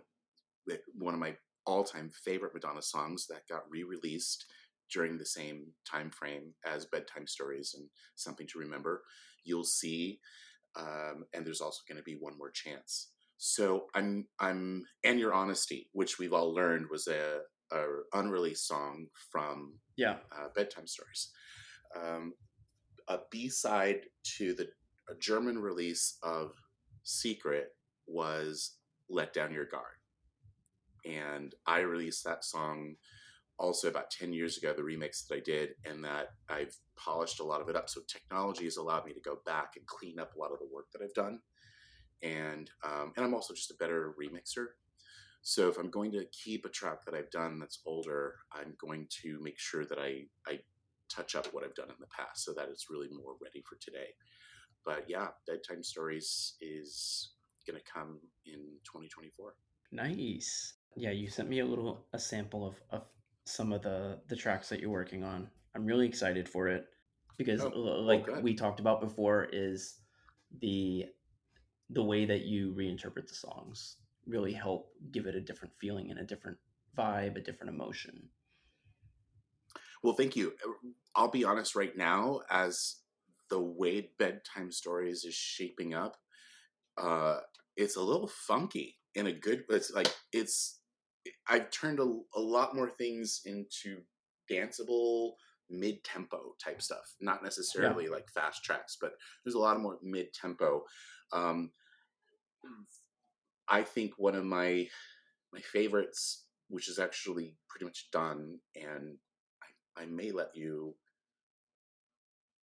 [0.93, 1.35] one of my
[1.65, 4.45] all-time favorite Madonna songs that got re-released
[4.91, 9.03] during the same time frame as Bedtime Stories and Something to Remember.
[9.43, 10.19] You'll see,
[10.75, 13.11] um, and there's also going to be one more chance.
[13.37, 17.39] So I'm I'm and Your Honesty, which we've all learned was a,
[17.71, 17.83] a
[18.13, 20.17] unreleased song from Yeah.
[20.31, 21.31] uh, bedtime stories.
[21.95, 22.33] Um,
[23.07, 24.01] a B side
[24.37, 24.67] to the
[25.09, 26.51] a German release of
[27.03, 27.69] Secret
[28.05, 28.77] was
[29.09, 29.97] Let Down Your Guard.
[31.03, 32.95] And I released that song
[33.61, 37.43] also about 10 years ago, the remix that I did, and that I've polished a
[37.43, 37.89] lot of it up.
[37.89, 40.67] So technology has allowed me to go back and clean up a lot of the
[40.73, 41.39] work that I've done.
[42.23, 44.65] And um, and I'm also just a better remixer.
[45.43, 49.07] So if I'm going to keep a track that I've done that's older, I'm going
[49.21, 50.59] to make sure that I I
[51.09, 53.77] touch up what I've done in the past so that it's really more ready for
[53.79, 54.09] today.
[54.85, 57.33] But yeah, bedtime stories is
[57.67, 59.53] going to come in 2024.
[59.91, 60.73] Nice.
[60.95, 63.05] Yeah, you sent me a little a sample of, of
[63.51, 65.49] some of the the tracks that you're working on.
[65.75, 66.87] I'm really excited for it
[67.37, 68.43] because Oh, like good.
[68.43, 69.99] we talked about before is
[70.59, 71.05] the
[71.89, 76.19] the way that you reinterpret the songs really help give it a different feeling and
[76.19, 76.57] a different
[76.97, 78.29] vibe, a different emotion.
[80.03, 80.53] Well, thank you.
[81.15, 82.97] I'll be honest right now, as
[83.49, 86.17] the way bedtime stories is shaping up,
[86.97, 87.41] uh,
[87.77, 89.65] it's a little funky in a good.
[89.69, 90.80] It's like it's.
[91.47, 94.01] I've turned a, a lot more things into
[94.49, 95.33] danceable
[95.69, 99.13] mid-tempo type stuff not necessarily like fast tracks but
[99.43, 100.83] there's a lot more mid-tempo
[101.31, 101.71] um,
[103.69, 104.85] i think one of my
[105.53, 109.15] my favorites which is actually pretty much done and
[109.97, 110.95] I, I may let you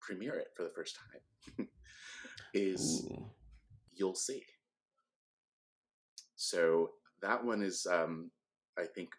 [0.07, 1.67] premiere it for the first time
[2.53, 3.25] is Ooh.
[3.93, 4.43] you'll see.
[6.35, 6.91] So
[7.21, 8.31] that one is um,
[8.77, 9.09] i think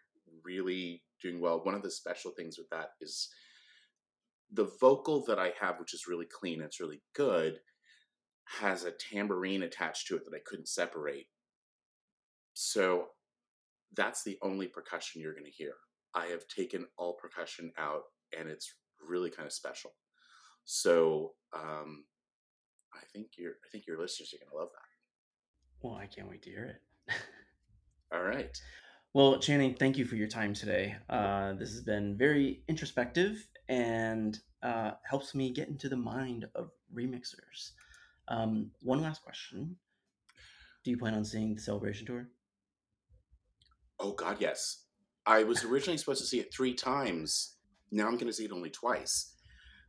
[0.43, 1.59] really doing well.
[1.63, 3.29] One of the special things with that is
[4.51, 7.59] the vocal that i have which is really clean it's really good
[8.59, 11.27] has a tambourine attached to it that i couldn't separate.
[12.53, 13.07] So
[13.95, 15.73] that's the only percussion you're going to hear.
[16.13, 18.03] I have taken all percussion out
[18.37, 18.73] and it's
[19.07, 19.91] really kind of special.
[20.65, 22.05] So um,
[22.93, 24.89] i think your i think your listeners are going to love that.
[25.81, 27.13] Well, I can't wait to hear it.
[28.13, 28.57] All right.
[29.11, 30.95] Well, Channing, thank you for your time today.
[31.09, 36.69] Uh, this has been very introspective and uh, helps me get into the mind of
[36.95, 37.71] remixers.
[38.27, 39.77] Um, one last question:
[40.83, 42.29] Do you plan on seeing the celebration tour?
[43.99, 44.85] Oh God, yes.
[45.25, 47.55] I was originally supposed to see it three times.
[47.91, 49.33] Now I'm going to see it only twice.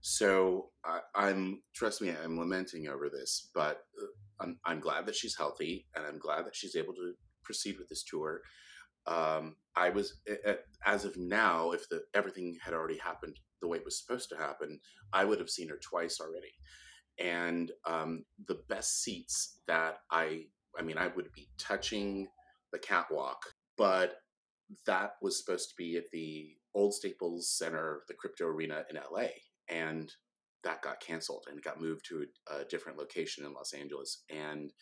[0.01, 4.07] So I, I'm trust me, I'm lamenting over this, but uh,
[4.41, 7.13] I'm, I'm glad that she's healthy, and I'm glad that she's able to
[7.45, 8.41] proceed with this tour.
[9.07, 10.21] Um, I was
[10.85, 14.37] as of now, if the everything had already happened the way it was supposed to
[14.37, 14.81] happen,
[15.13, 16.53] I would have seen her twice already.
[17.19, 20.45] And um, the best seats that I,
[20.79, 22.29] I mean, I would be touching
[22.73, 23.43] the catwalk,
[23.77, 24.17] but
[24.87, 29.27] that was supposed to be at the old Staples Center, the crypto arena in LA.
[29.69, 30.13] And
[30.65, 34.25] that got canceled and got moved to a, a different location in Los Angeles.
[34.31, 34.73] And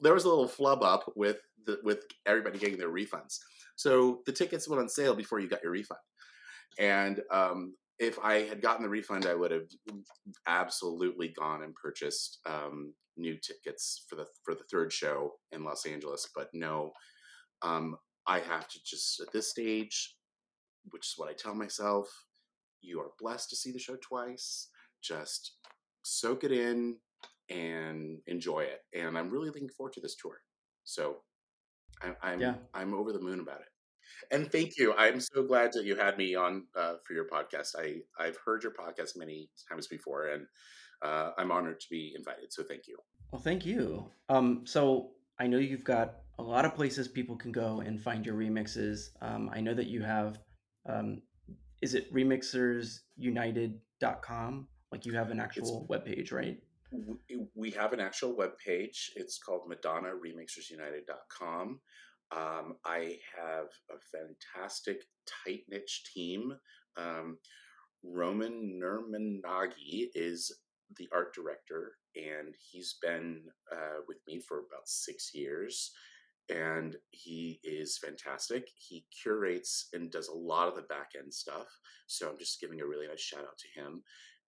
[0.00, 3.38] there was a little flub up with the, with everybody getting their refunds.
[3.76, 6.00] So the tickets went on sale before you got your refund.
[6.78, 9.68] And um, if I had gotten the refund, I would have
[10.46, 15.86] absolutely gone and purchased um, new tickets for the for the third show in Los
[15.86, 16.28] Angeles.
[16.34, 16.92] But no,
[17.62, 20.16] um, I have to just at this stage,
[20.90, 22.08] which is what I tell myself,
[22.80, 24.68] you are blessed to see the show twice.
[25.02, 25.58] Just
[26.02, 26.96] soak it in
[27.48, 28.80] and enjoy it.
[28.94, 30.38] And I'm really looking forward to this tour.
[30.84, 31.18] So
[32.02, 32.54] I, I'm Yeah.
[32.72, 33.68] I'm over the moon about it.
[34.30, 34.94] And thank you.
[34.94, 37.74] I'm so glad that you had me on uh, for your podcast.
[37.78, 40.46] I I've heard your podcast many times before, and
[41.02, 42.52] uh, I'm honored to be invited.
[42.52, 42.96] So thank you.
[43.30, 44.10] Well, thank you.
[44.28, 48.24] Um, so I know you've got a lot of places people can go and find
[48.24, 49.08] your remixes.
[49.20, 50.38] Um, I know that you have,
[50.88, 51.22] um,
[51.82, 54.68] is it remixersunited.com?
[54.92, 56.58] Like you have an actual webpage, right?
[57.54, 59.12] We have an actual web page.
[59.16, 61.80] It's called MadonnaRemixersUnited.com.
[62.32, 66.54] Um, I have a fantastic tight niche team.
[66.96, 67.38] Um,
[68.02, 70.50] Roman Nermanagi is
[70.96, 73.42] the art director, and he's been
[73.72, 75.92] uh, with me for about six years.
[76.50, 78.68] And he is fantastic.
[78.76, 81.68] He curates and does a lot of the back end stuff.
[82.06, 84.02] So I'm just giving a really nice shout out to him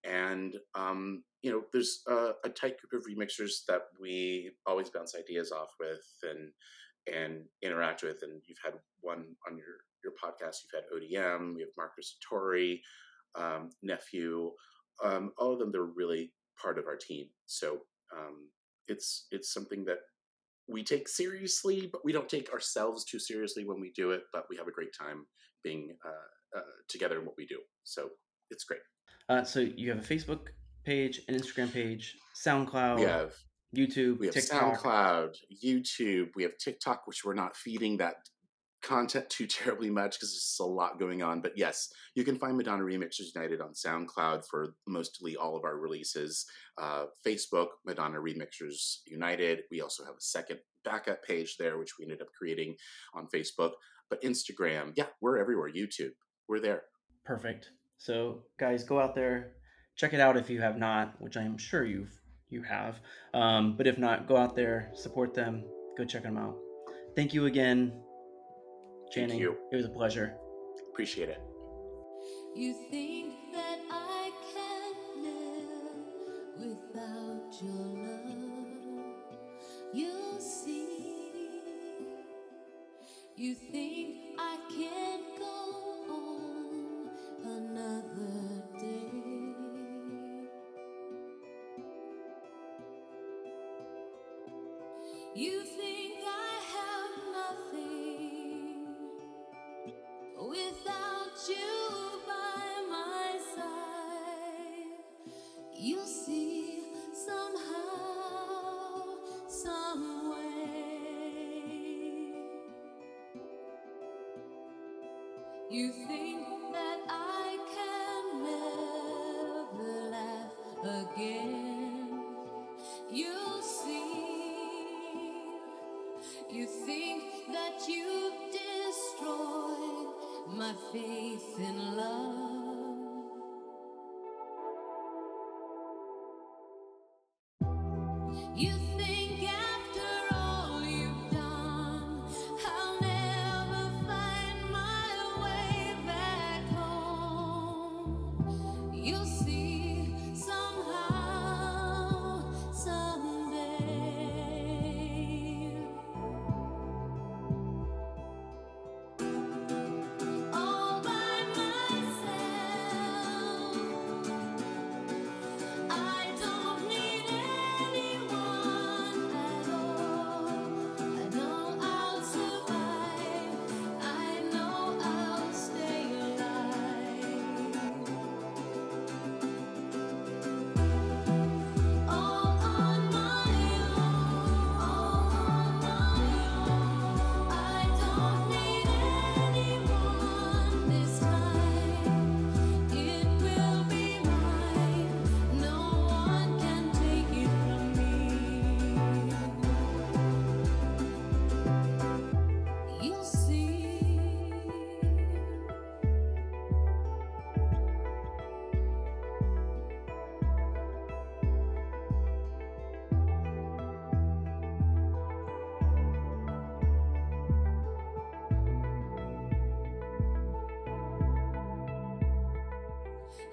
[0.07, 5.15] and um, you know there's a, a tight group of remixers that we always bounce
[5.15, 6.51] ideas off with and
[7.13, 8.19] and interact with.
[8.23, 10.59] And you've had one on your your podcast.
[10.63, 12.81] You've had odm we have marcus Satori,
[13.35, 14.53] um, nephew.
[15.05, 17.27] Um, all of them they're really part of our team.
[17.47, 17.81] So
[18.17, 18.49] um,
[18.89, 19.99] it's it's something that
[20.69, 24.47] we take seriously but we don't take ourselves too seriously when we do it but
[24.51, 25.25] we have a great time
[25.63, 27.59] being uh, uh, together in what we do.
[27.85, 28.11] So
[28.51, 28.81] it's great
[29.29, 30.49] Uh, so you have a Facebook
[30.85, 33.35] page, an Instagram page, SoundCloud, we have
[33.75, 34.79] YouTube, We have TikTok.
[34.79, 36.29] SoundCloud, YouTube.
[36.37, 38.17] We have TikTok, which we're not feeding that
[38.83, 41.41] content too terribly much because there's just a lot going on.
[41.41, 45.77] But yes, you can find Madonna Remixes United on SoundCloud for mostly all of our
[45.77, 46.47] releases.
[46.79, 49.63] Uh, Facebook, Madonna Remixers United.
[49.71, 52.77] We also have a second backup page there, which we ended up creating
[53.15, 53.73] on Facebook.
[54.09, 55.71] But Instagram, yeah, we're everywhere.
[55.71, 56.13] YouTube,
[56.49, 56.83] we're there.
[57.25, 57.71] Perfect.
[57.99, 59.53] So guys, go out there,
[59.97, 62.13] check it out if you have not, which I am sure you've
[62.49, 63.01] you have.
[63.35, 65.65] Um, but if not, go out there, support them,
[65.99, 66.57] go check them out.
[67.17, 67.93] Thank you again,
[69.03, 69.39] Thank Channing.
[69.41, 69.57] you.
[69.73, 70.37] It was a pleasure.
[70.93, 71.41] Appreciate it.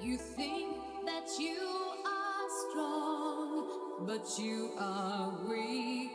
[0.04, 0.76] You think
[1.06, 1.58] that you
[2.06, 6.12] are strong, but you are weak.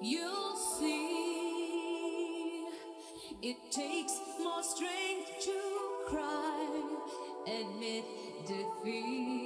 [0.00, 2.66] You'll see.
[3.42, 5.60] It takes more strength to
[6.06, 6.82] cry,
[7.48, 8.04] admit
[8.46, 9.41] defeat.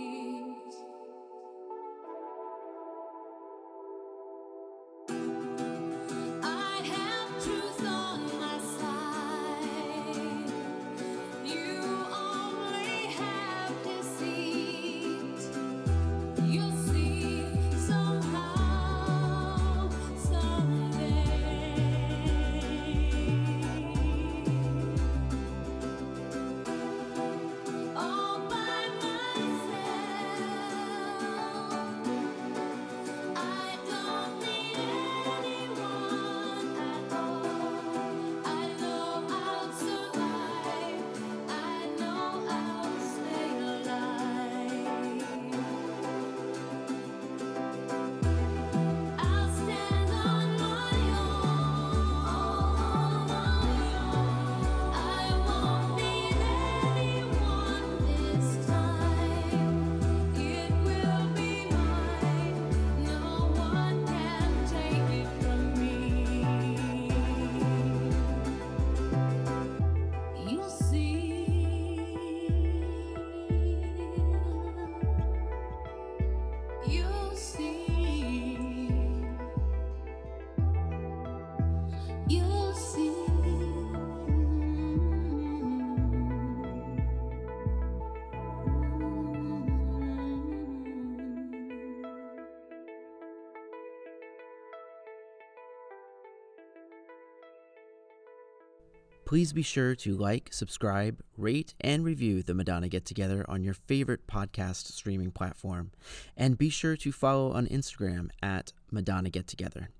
[99.26, 103.74] Please be sure to like, subscribe, rate, and review the Madonna Get Together on your
[103.74, 105.90] favorite podcast streaming platform.
[106.36, 109.90] And be sure to follow on Instagram at Madonna Get Together.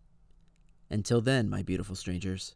[0.89, 2.55] Until then, my beautiful strangers,